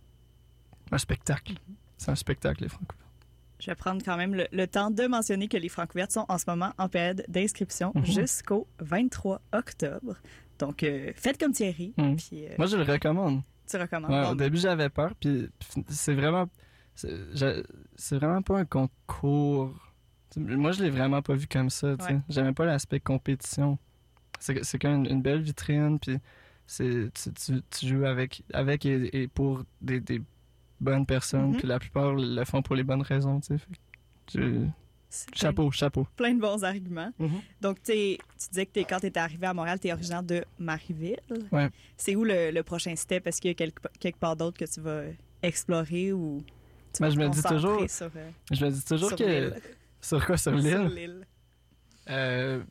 un 0.92 0.98
spectacle. 0.98 1.54
C'est 1.96 2.10
un 2.10 2.14
spectacle, 2.14 2.62
les 2.62 2.68
Francouvertes. 2.68 2.94
Je 3.60 3.66
vais 3.70 3.74
prendre 3.74 4.00
quand 4.04 4.16
même 4.16 4.34
le, 4.34 4.46
le 4.52 4.66
temps 4.68 4.90
de 4.90 5.04
mentionner 5.06 5.48
que 5.48 5.56
les 5.56 5.68
francs 5.68 5.92
ouvertes 5.92 6.12
sont 6.12 6.26
en 6.28 6.38
ce 6.38 6.44
moment 6.46 6.72
en 6.78 6.88
période 6.88 7.24
d'inscription 7.28 7.90
Mhm. 7.94 8.04
jusqu'au 8.04 8.68
23 8.78 9.40
octobre. 9.52 10.14
Donc, 10.60 10.82
euh, 10.82 11.12
faites 11.16 11.38
comme 11.40 11.52
Thierry. 11.52 11.92
Mhm. 11.96 12.16
Puis, 12.16 12.46
euh, 12.46 12.50
Moi, 12.58 12.66
je 12.68 12.76
le 12.76 12.84
recommande. 12.84 13.42
tu 13.68 13.76
recommandes. 13.76 14.10
Ouais, 14.10 14.28
au 14.28 14.34
début, 14.34 14.58
j'avais 14.58 14.88
peur, 14.90 15.12
puis 15.18 15.48
c'est 15.88 16.14
vraiment... 16.14 16.48
C'est 16.94 18.16
vraiment 18.16 18.42
pas 18.42 18.58
un 18.58 18.64
concours. 18.64 19.72
Moi, 20.36 20.72
je 20.72 20.82
l'ai 20.82 20.90
vraiment 20.90 21.22
pas 21.22 21.34
vu 21.34 21.46
comme 21.46 21.70
ça, 21.70 21.96
sais. 22.00 22.12
Ouais. 22.14 22.20
J'aimais 22.28 22.52
pas 22.52 22.64
l'aspect 22.66 23.00
compétition. 23.00 23.78
C'est 24.40 24.78
comme 24.80 25.04
une, 25.04 25.06
une 25.06 25.22
belle 25.22 25.40
vitrine, 25.40 25.98
puis 25.98 26.18
c'est 26.66 27.10
tu, 27.14 27.32
tu, 27.32 27.62
tu 27.70 27.86
joues 27.88 28.04
avec, 28.04 28.42
avec 28.52 28.84
et, 28.86 29.22
et 29.22 29.28
pour 29.28 29.64
des, 29.80 30.00
des 30.00 30.22
bonnes 30.80 31.06
personnes, 31.06 31.50
Mhm. 31.52 31.56
puis 31.56 31.66
la 31.66 31.78
plupart 31.78 32.14
le 32.14 32.44
font 32.44 32.62
pour 32.62 32.76
les 32.76 32.84
bonnes 32.84 33.02
raisons. 33.02 33.40
Fait 33.40 33.56
je- 34.32 34.66
c'est 35.10 35.30
plein- 35.30 35.40
Chapeau, 35.40 35.70
chapeau. 35.70 36.06
Plein 36.16 36.34
de 36.34 36.40
bons 36.40 36.62
arguments. 36.62 37.10
Mhm. 37.18 37.40
Donc, 37.62 37.82
t'es- 37.82 38.18
tu 38.38 38.48
disais 38.50 38.66
que 38.66 38.78
quand 38.80 39.00
tu 39.00 39.06
étais 39.06 39.18
arrivé 39.18 39.46
à 39.46 39.54
Montréal, 39.54 39.80
tu 39.80 39.88
es 39.88 39.92
originaire 39.92 40.22
de 40.22 40.44
Marieville. 40.58 41.18
Ouais. 41.50 41.70
C'est 41.96 42.14
où 42.14 42.24
le, 42.24 42.50
le 42.50 42.62
prochain 42.62 42.94
step? 42.94 43.26
Est-ce 43.26 43.40
qu'il 43.40 43.48
y 43.48 43.52
a 43.52 43.54
quelque, 43.54 43.80
quelque 43.98 44.18
part 44.18 44.36
d'autre 44.36 44.58
que 44.58 44.66
tu 44.66 44.80
vas 44.80 45.04
explorer 45.42 46.12
ou 46.12 46.44
tu 46.92 47.00
Ben, 47.02 47.08
vas 47.08 47.14
je 47.14 47.18
me 47.18 47.28
dis 47.30 47.42
toujours- 47.42 47.88
sur, 47.90 48.10
euh, 48.14 48.30
Je 48.52 48.64
me 48.66 48.70
dis 48.70 48.84
toujours 48.84 49.16
que... 49.16 49.52
l'île? 50.00 50.06
Sur 50.06 50.26
quoi, 50.26 50.36
sur 50.36 50.52
Sur 50.60 50.84
l'île? 50.84 50.94
l'île. 50.94 51.26
Euh, 52.10 52.62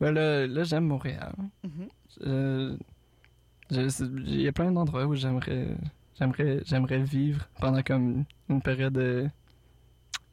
Ben 0.00 0.12
là, 0.12 0.46
là 0.46 0.64
j'aime 0.64 0.84
Montréal. 0.86 1.32
Mhm. 1.64 1.88
Euh, 2.26 2.76
Il 3.70 4.40
y 4.42 4.48
a 4.48 4.52
plein 4.52 4.70
d'endroits 4.72 5.06
où 5.06 5.14
j'aimerais 5.14 5.76
j'aimerais 6.18 6.60
j'aimerais 6.66 7.02
vivre 7.02 7.48
pendant 7.60 7.82
comme 7.82 8.24
une 8.48 8.60
période 8.60 9.30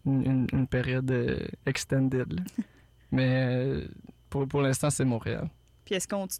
une, 0.06 0.26
une- 0.26 0.48
une 0.52 0.68
période 0.68 1.10
euh, 1.12 1.40
extended. 1.66 2.40
Mais 3.12 3.30
euh, 3.48 3.88
pour, 4.30 4.48
pour 4.48 4.62
l'instant, 4.62 4.90
c'est 4.90 5.06
Montréal. 5.06 5.50
Puis 5.86 5.96
est-ce 5.96 6.08
qu'on 6.08 6.28
tu, 6.28 6.40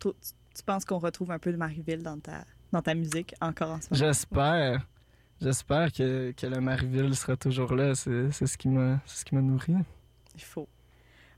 penses 0.66 0.86
qu'on 0.86 1.00
retrouve 1.00 1.32
un 1.32 1.40
peu 1.40 1.52
de 1.52 1.58
Marieville 1.58 2.04
dans 2.04 2.20
ta 2.20 2.44
dans 2.72 2.82
ta 2.82 2.94
musique 2.94 3.34
encore 3.42 3.72
en 3.72 3.82
ce 3.82 3.88
moment? 3.90 3.98
J'espère. 4.06 4.88
J'espère 5.42 5.92
que, 5.94 6.32
que 6.32 6.46
le 6.48 6.60
Marieville 6.60 7.16
sera 7.16 7.38
toujours 7.38 7.74
là. 7.74 7.96
C'est 7.96 8.30
c'est 8.32 8.46
ce 8.48 8.58
qui 8.58 8.68
m'a 8.68 9.00
ce 9.06 9.24
qui 9.24 9.36
m'a 9.36 9.42
nourri. 9.42 9.74
Il 10.40 10.46
faut. 10.46 10.70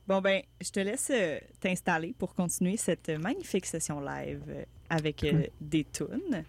Bon, 0.07 0.21
ben, 0.21 0.43
je 0.61 0.69
te 0.69 0.79
laisse 0.79 1.11
euh, 1.11 1.39
t'installer 1.59 2.13
pour 2.17 2.35
continuer 2.35 2.77
cette 2.77 3.09
magnifique 3.09 3.65
session 3.65 3.99
live 3.99 4.43
euh, 4.49 4.63
avec 4.89 5.23
euh, 5.23 5.47
des 5.59 5.85
tunes. 5.85 6.43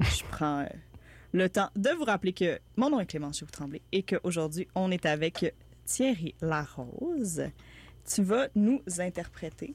Je 0.00 0.22
prends 0.30 0.68
le 1.32 1.48
temps 1.48 1.70
de 1.74 1.90
vous 1.90 2.04
rappeler 2.04 2.32
que 2.32 2.60
mon 2.76 2.90
nom 2.90 3.00
est 3.00 3.06
Clémence 3.06 3.42
vous 3.42 3.50
Tremblay 3.50 3.82
et 3.90 4.04
qu'aujourd'hui, 4.04 4.68
on 4.76 4.92
est 4.92 5.04
avec 5.04 5.52
Thierry 5.84 6.34
Larose. 6.40 7.42
Tu 8.04 8.22
vas 8.22 8.46
nous 8.54 8.80
interpréter, 8.98 9.74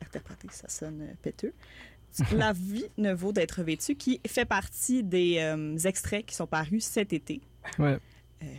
interpréter, 0.00 0.48
ça 0.52 0.68
sonne 0.68 1.16
péteux, 1.20 1.52
La 2.36 2.52
vie 2.52 2.84
ne 2.98 3.12
vaut 3.12 3.32
d'être 3.32 3.62
vêtue, 3.62 3.96
qui 3.96 4.20
fait 4.26 4.44
partie 4.44 5.02
des 5.02 5.40
extraits 5.84 6.26
qui 6.26 6.34
sont 6.34 6.46
parus 6.46 6.84
cet 6.84 7.12
été. 7.12 7.40
Ouais. 7.78 7.98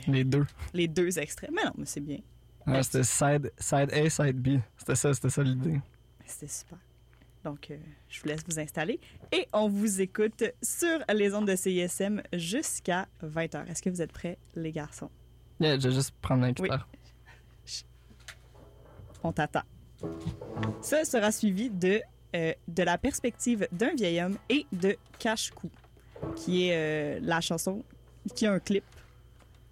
Les 0.07 0.23
deux. 0.23 0.45
les 0.73 0.87
deux 0.87 1.19
extraits. 1.19 1.51
Mais 1.53 1.63
non, 1.63 1.73
mais 1.77 1.85
c'est 1.85 2.01
bien. 2.01 2.19
Ouais, 2.65 2.83
c'était 2.83 3.03
side, 3.03 3.51
side 3.59 3.91
A, 3.91 4.09
side 4.09 4.37
B. 4.41 4.59
C'était 4.77 4.95
ça, 4.95 5.13
c'était 5.13 5.29
ça 5.29 5.43
l'idée. 5.43 5.79
C'était 6.25 6.47
super. 6.47 6.77
Donc, 7.43 7.71
euh, 7.71 7.77
je 8.07 8.21
vous 8.21 8.27
laisse 8.29 8.41
vous 8.47 8.59
installer 8.59 8.99
et 9.33 9.47
on 9.51 9.67
vous 9.67 9.99
écoute 9.99 10.43
sur 10.61 10.99
les 11.13 11.33
ondes 11.33 11.47
de 11.47 11.55
CISM 11.55 12.21
jusqu'à 12.31 13.07
20h. 13.21 13.67
Est-ce 13.69 13.81
que 13.81 13.89
vous 13.89 14.01
êtes 14.01 14.13
prêts, 14.13 14.37
les 14.55 14.71
garçons? 14.71 15.09
Yeah, 15.59 15.77
je 15.77 15.89
vais 15.89 15.95
juste 15.95 16.13
prendre 16.21 16.41
la 16.41 16.53
guitare. 16.53 16.87
On 19.23 19.31
t'attend. 19.31 19.63
Ça 20.81 21.03
sera 21.05 21.31
suivi 21.31 21.69
de, 21.69 22.01
euh, 22.35 22.53
de 22.67 22.83
la 22.83 22.97
perspective 22.97 23.67
d'un 23.71 23.93
vieil 23.93 24.21
homme 24.21 24.37
et 24.49 24.65
de 24.71 24.97
Cache-Cou, 25.19 25.69
qui 26.35 26.67
est 26.67 26.75
euh, 26.75 27.19
la 27.21 27.41
chanson 27.41 27.83
qui 28.35 28.45
a 28.45 28.53
un 28.53 28.59
clip 28.59 28.83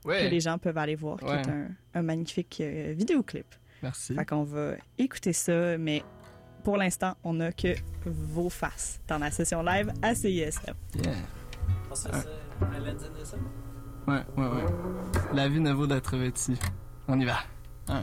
que 0.04 0.30
les 0.30 0.40
gens 0.40 0.58
peuvent 0.58 0.78
aller 0.78 0.96
voir, 0.96 1.18
qui 1.20 1.26
Ouais. 1.26 1.42
est 1.42 1.48
un, 1.50 1.68
un 1.94 2.02
magnifique 2.02 2.58
euh, 2.62 2.94
vidéoclip. 2.98 3.46
Merci. 3.84 4.14
Fait 4.16 4.26
qu'on 4.26 4.44
va 4.44 4.74
écouter 4.98 5.34
ça, 5.34 5.78
mais 5.78 6.04
pour 6.64 6.78
l'instant, 6.78 7.16
on 7.24 7.34
n'a 7.34 7.52
que 7.52 7.76
vos 8.06 8.50
faces 8.50 9.00
dans 9.08 9.18
la 9.18 9.32
session 9.32 9.64
live 9.64 9.92
à 10.02 10.14
CISM. 10.14 10.74
Yeah. 10.96 11.14
Ouais, 14.08 14.24
ouais, 14.38 14.48
ouais. 14.48 14.66
La 15.34 15.48
vie 15.48 15.60
ne 15.60 15.72
vaut 15.72 15.88
d'être 15.88 16.18
vêtue. 16.18 16.54
On 17.08 17.20
y 17.20 17.26
va. 17.26 17.38
Un, 17.88 18.02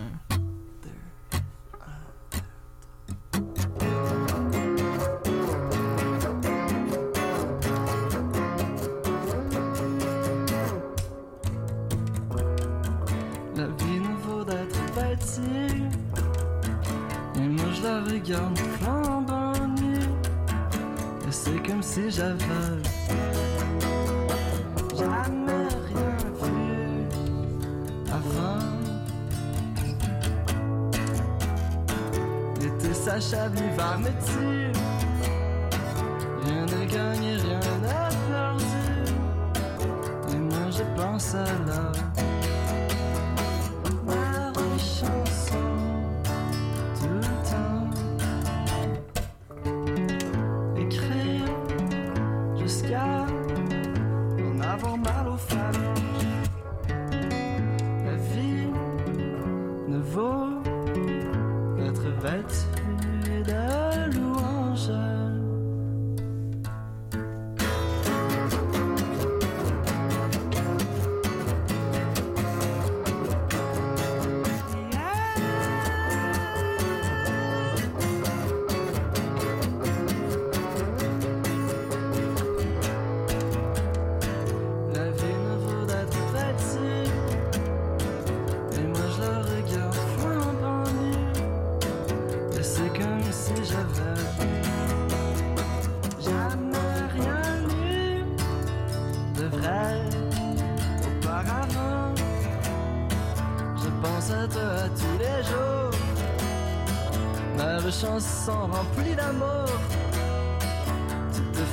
regarde 18.19 18.59
flambant 18.59 19.67
nue. 19.81 20.09
Et 21.27 21.33
c'est 21.33 21.63
comme 21.67 21.83
si 21.83 22.11
j'avais 22.11 22.83
jamais 24.97 25.69
rien 25.89 26.17
vu 26.43 27.07
avant. 28.11 28.67
L'été 32.61 32.95
s'achève, 32.95 33.55
l'hiver 33.55 33.99
me 33.99 34.11
tue. 34.27 34.73
Rien 36.45 36.67
n'est 36.67 36.87
gagné, 36.87 37.37
rien 37.37 37.61
n'est 37.83 38.17
perdu. 38.31 38.87
Et 40.33 40.39
moi 40.39 40.71
je 40.71 40.83
pense 41.01 41.35
à 41.35 41.45
la 41.67 42.08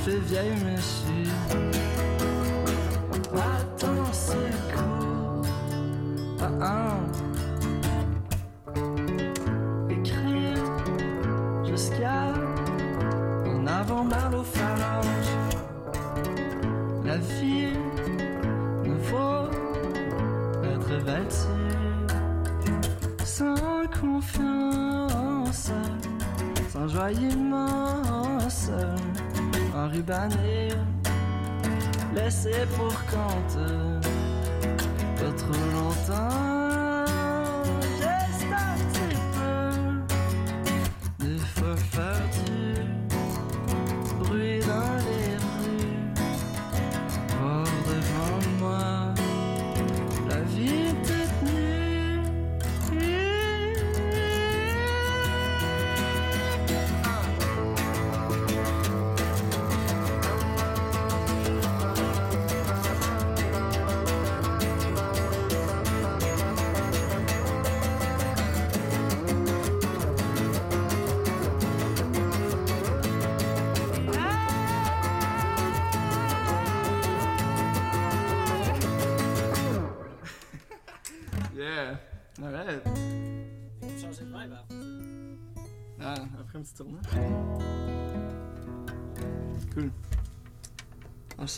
Fais 0.06 0.20
vieille 0.20 0.52
suis 0.80 1.28
à 3.34 3.64
ton 3.76 4.04
secours. 4.12 5.42
Ah, 6.40 6.52
ah. 6.62 7.00
Écrire 9.90 10.62
jusqu'à 11.64 12.34
en 13.46 13.66
avant 13.66 14.04
phalanges. 14.44 15.34
La 17.04 17.16
vie 17.16 17.76
ne 18.84 18.94
vaut 19.10 19.50
être 20.72 20.94
vêtue 21.04 21.66
sans 23.24 23.56
confiance, 24.00 25.72
sans 26.72 26.86
joie 26.86 27.10
immense, 27.10 28.70
laissé 32.14 32.52
pour 32.76 32.94
quand 33.10 33.58
pas 35.16 35.32
trop 35.36 35.70
longtemps. 35.72 36.55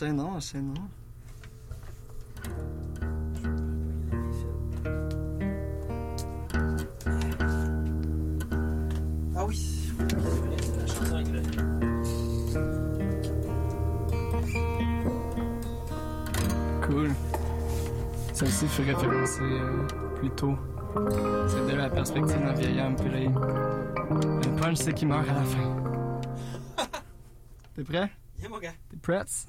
Enchaînons, 0.01 0.31
enchaînons. 0.37 0.87
Ah 9.35 9.45
oui. 9.45 9.91
La 10.79 10.87
chanson 10.87 11.15
avec 11.15 11.27
le. 11.31 11.41
Cool. 16.85 17.11
Celle-ci 18.33 18.67
fait 18.67 18.83
référencer 18.93 19.41
euh, 19.43 19.87
plus 20.15 20.29
tôt. 20.31 20.57
C'est 21.47 21.71
de 21.71 21.75
la 21.77 21.89
perspective 21.89 22.39
d'un 22.39 22.53
vieil 22.53 22.79
homme, 22.81 22.95
puis 22.95 23.09
là, 23.09 23.19
il- 23.19 23.29
le 23.31 24.55
punch, 24.61 24.77
c'est 24.77 24.93
qu'il 24.93 25.07
meurt 25.07 25.27
à 25.29 25.33
la 25.33 25.43
fin. 25.43 25.75
T'es 27.75 27.83
prêt? 27.83 28.09
Yeah, 28.39 28.49
mon 28.49 28.59
gars. 28.59 28.71
T'es 28.89 28.97
prêt? 28.97 29.13
Alright. 29.17 29.27
Je 29.27 29.27
ne 29.27 29.27
sais 29.27 29.47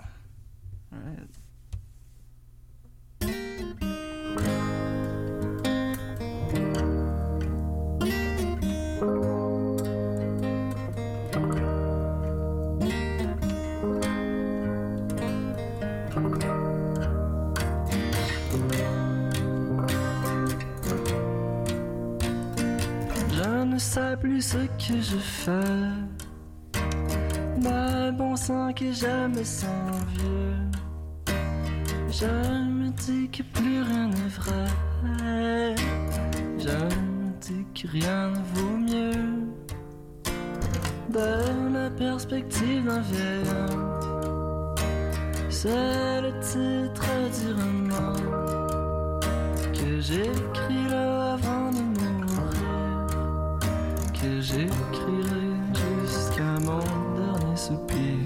plus 24.20 24.42
ce 24.42 24.58
que 24.58 25.00
je 25.00 25.16
fais. 25.16 25.50
Mais 27.62 28.12
bon 28.12 28.36
sang 28.36 28.72
que 28.72 28.92
je 28.92 29.28
me 29.28 29.44
sens 29.44 30.04
vieux. 30.14 30.39
Je 32.12 32.26
me 32.26 32.90
dis 32.90 33.28
que 33.30 33.44
plus 33.44 33.82
rien 33.82 34.08
n'est 34.08 34.34
vrai. 34.36 34.66
Je 36.58 36.68
me 36.68 37.30
dis 37.40 37.64
que 37.72 37.86
rien 37.86 38.30
ne 38.30 38.42
vaut 38.52 38.78
mieux. 38.78 39.46
De 41.08 41.72
la 41.72 41.88
perspective 41.90 42.84
d'un 42.84 43.00
vieil. 43.00 43.44
C'est 45.50 46.20
le 46.20 46.32
titre 46.40 47.06
du 47.38 47.52
roman 47.52 48.12
que 49.72 50.00
j'écris 50.00 50.88
là 50.90 51.34
avant 51.34 51.70
de 51.70 51.82
mourir 51.96 52.30
que 54.20 54.40
j'écrirai 54.40 55.46
jusqu'à 55.74 56.58
mon 56.64 56.80
dernier 57.14 57.56
soupir. 57.56 58.18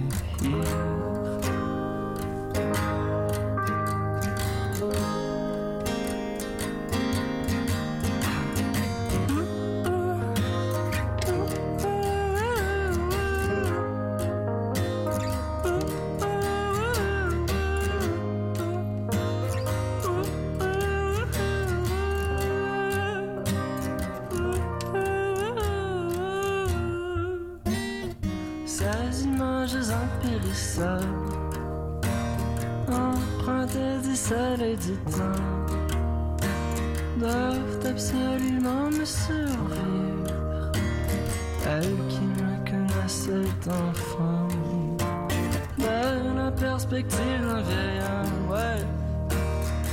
Homme 47.85 48.51
Ouais. 48.51 48.83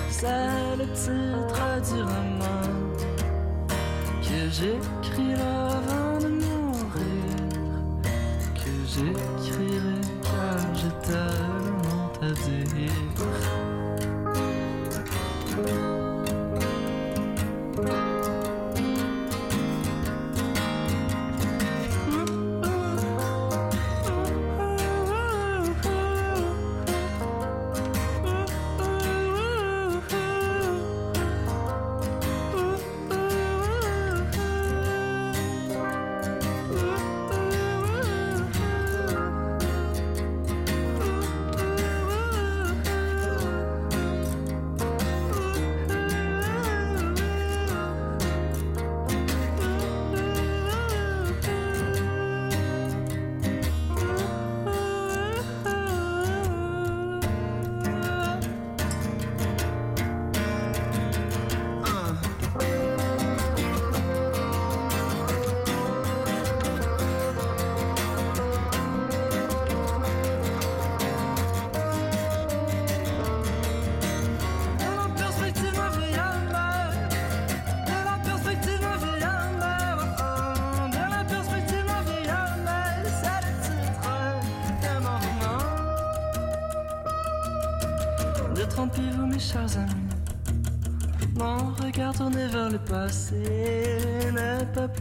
C'est 0.10 0.76
le 0.78 0.86
titre 0.94 1.62
du 1.90 2.02
roman 2.02 2.68
Que 4.22 4.40
j'écris 4.52 5.34
avant 5.34 6.18
de 6.20 6.28
mourir 6.28 7.32
que 8.56 8.72
j'écrirai 8.88 9.31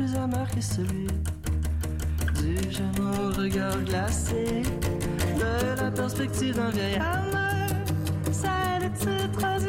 plus 0.00 0.54
que 0.54 0.60
celui 0.62 1.06
du 2.36 2.56
jeune 2.70 3.00
au 3.00 3.38
regard 3.38 3.82
glacé. 3.84 4.62
De 5.38 5.80
la 5.80 5.90
perspective 5.90 6.54
d'un 6.54 6.70
vieil 6.70 6.96
homme, 6.96 7.38
c'est 8.32 8.80
le 8.82 8.90
titre 8.92 9.59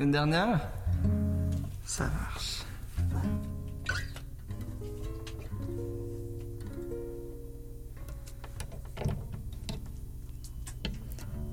Une 0.00 0.10
dernière? 0.10 0.66
Ça 1.84 2.04
marche. 2.04 2.62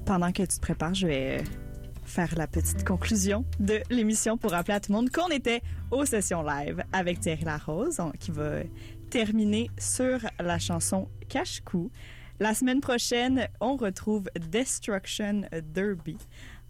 Pendant 0.06 0.32
que 0.32 0.44
tu 0.44 0.48
te 0.48 0.62
prépares, 0.62 0.94
je 0.94 1.08
vais 1.08 1.44
faire 2.06 2.34
la 2.38 2.48
petite 2.48 2.86
conclusion 2.86 3.44
de 3.60 3.82
l'émission 3.90 4.38
pour 4.38 4.52
rappeler 4.52 4.76
à 4.76 4.80
tout 4.80 4.94
le 4.94 4.98
monde 4.98 5.10
qu'on 5.10 5.28
était 5.28 5.62
aux 5.92 6.06
sessions 6.06 6.44
live 6.44 6.84
avec 6.94 7.20
Thierry 7.20 7.44
Larose, 7.44 8.00
qui 8.20 8.32
va 8.32 8.60
terminer 9.10 9.70
sur 9.78 10.20
la 10.40 10.58
chanson 10.58 11.10
Cache-Cou. 11.28 11.92
La 12.40 12.54
semaine 12.54 12.82
prochaine, 12.82 13.48
on 13.62 13.78
retrouve 13.78 14.30
Destruction 14.52 15.44
Derby. 15.74 16.18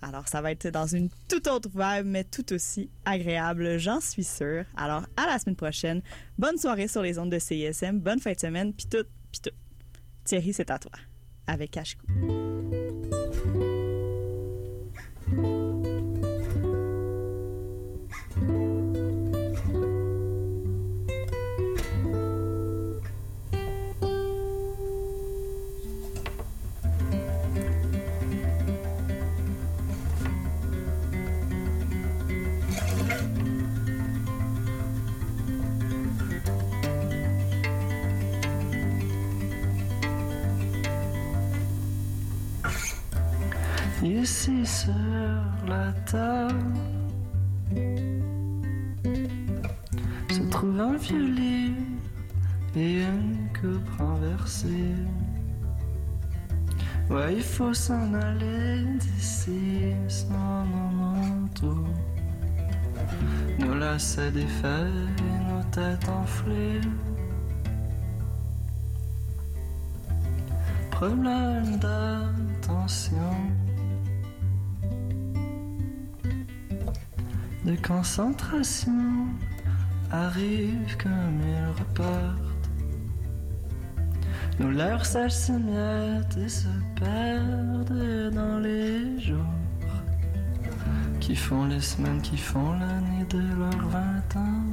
Alors, 0.08 0.28
ça 0.28 0.40
va 0.40 0.52
être 0.52 0.68
dans 0.68 0.86
une 0.86 1.10
toute 1.28 1.48
autre 1.48 1.70
vibe, 1.74 2.06
mais 2.06 2.24
tout 2.24 2.54
aussi 2.54 2.92
agréable, 3.06 3.80
j'en 3.80 4.00
suis 4.00 4.24
sûre. 4.24 4.66
Alors, 4.78 5.08
à 5.18 5.26
la 5.26 5.40
semaine 5.40 5.56
prochaine. 5.56 6.04
Bonne 6.38 6.60
soirée 6.60 6.88
sur 6.88 7.02
les 7.02 7.18
ondes 7.18 7.32
de 7.32 7.40
CISM, 7.40 7.98
bonne 8.00 8.20
fin 8.20 8.34
de 8.34 8.40
semaine, 8.40 8.72
puis 8.72 8.86
tout, 8.86 9.06
puis 9.32 9.42
tout. 9.42 9.56
Thierry, 10.24 10.54
c'est 10.54 10.70
à 10.70 10.78
toi, 10.78 10.92
avec 11.48 11.72
Cache-Cou. 11.72 12.06
Ici 44.06 44.64
sur 44.64 44.94
la 45.68 45.92
table 46.06 46.60
se 50.30 50.42
trouve 50.52 50.80
un 50.80 50.96
vieux 50.96 51.26
livre 51.26 51.82
et 52.76 53.02
une 53.02 53.48
coupe 53.60 53.90
renversée. 53.98 54.94
Ouais, 57.10 57.34
il 57.38 57.42
faut 57.42 57.74
s'en 57.74 58.14
aller 58.14 58.84
d'ici 59.00 59.96
sans 60.08 60.66
memento. 60.66 61.84
Nos 63.58 63.74
lacets 63.74 64.32
défaits 64.32 64.94
et 65.18 65.52
nos 65.52 65.64
têtes 65.72 66.08
enflées. 66.10 66.82
Problème 70.92 71.80
d'attention. 71.80 73.65
De 77.66 77.76
concentration 77.78 79.28
arrivent 80.12 80.98
comme 81.02 81.42
ils 81.42 81.80
repartent. 81.80 82.70
Nos 84.60 84.70
lèvres 84.70 85.06
sèches 85.06 85.34
s'émiettent 85.34 86.38
et 86.38 86.48
se 86.48 86.68
perdent 86.96 88.32
dans 88.34 88.60
les 88.60 89.20
jours 89.20 89.40
qui 91.20 91.36
font 91.36 91.66
les 91.66 91.82
semaines, 91.82 92.22
qui 92.22 92.38
font 92.38 92.74
l'année 92.74 93.26
de 93.30 93.40
leurs 93.58 93.88
vingt 93.88 94.36
ans. 94.36 94.64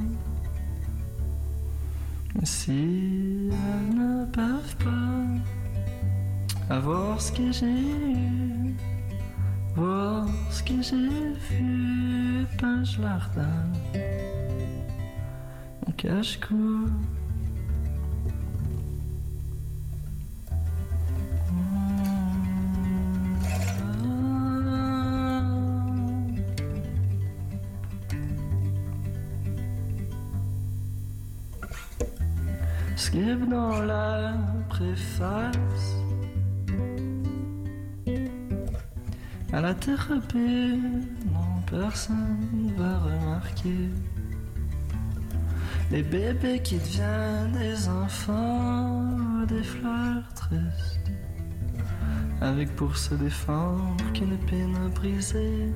Si 2.43 3.49
elles 3.51 3.95
ne 3.95 4.25
peuvent 4.25 4.75
pas 4.77 6.75
avoir 6.75 7.19
ce 7.19 7.31
que 7.31 7.51
j'ai 7.51 7.65
eu, 7.65 8.75
ce 9.75 10.63
que 10.63 10.81
j'ai 10.81 11.33
vu, 11.49 12.45
leur 13.01 13.29
donne 13.35 13.73
mon 15.85 15.93
cache-cou. 15.93 16.87
Skip 32.95 33.49
dans 33.49 33.81
la 33.81 34.33
préface 34.69 36.02
À 39.53 39.61
la 39.61 39.75
thérapie, 39.75 40.81
non, 41.31 41.61
personne 41.69 42.73
va 42.75 42.97
remarquer 42.97 43.87
les 45.91 46.01
bébés 46.01 46.59
qui 46.63 46.77
deviennent 46.77 47.51
des 47.51 47.87
enfants 47.87 49.45
des 49.47 49.61
fleurs 49.61 50.33
tristes, 50.33 51.11
avec 52.41 52.75
pour 52.75 52.97
se 52.97 53.13
défendre 53.13 53.95
qu'une 54.13 54.33
épine 54.33 54.89
brisée. 54.95 55.71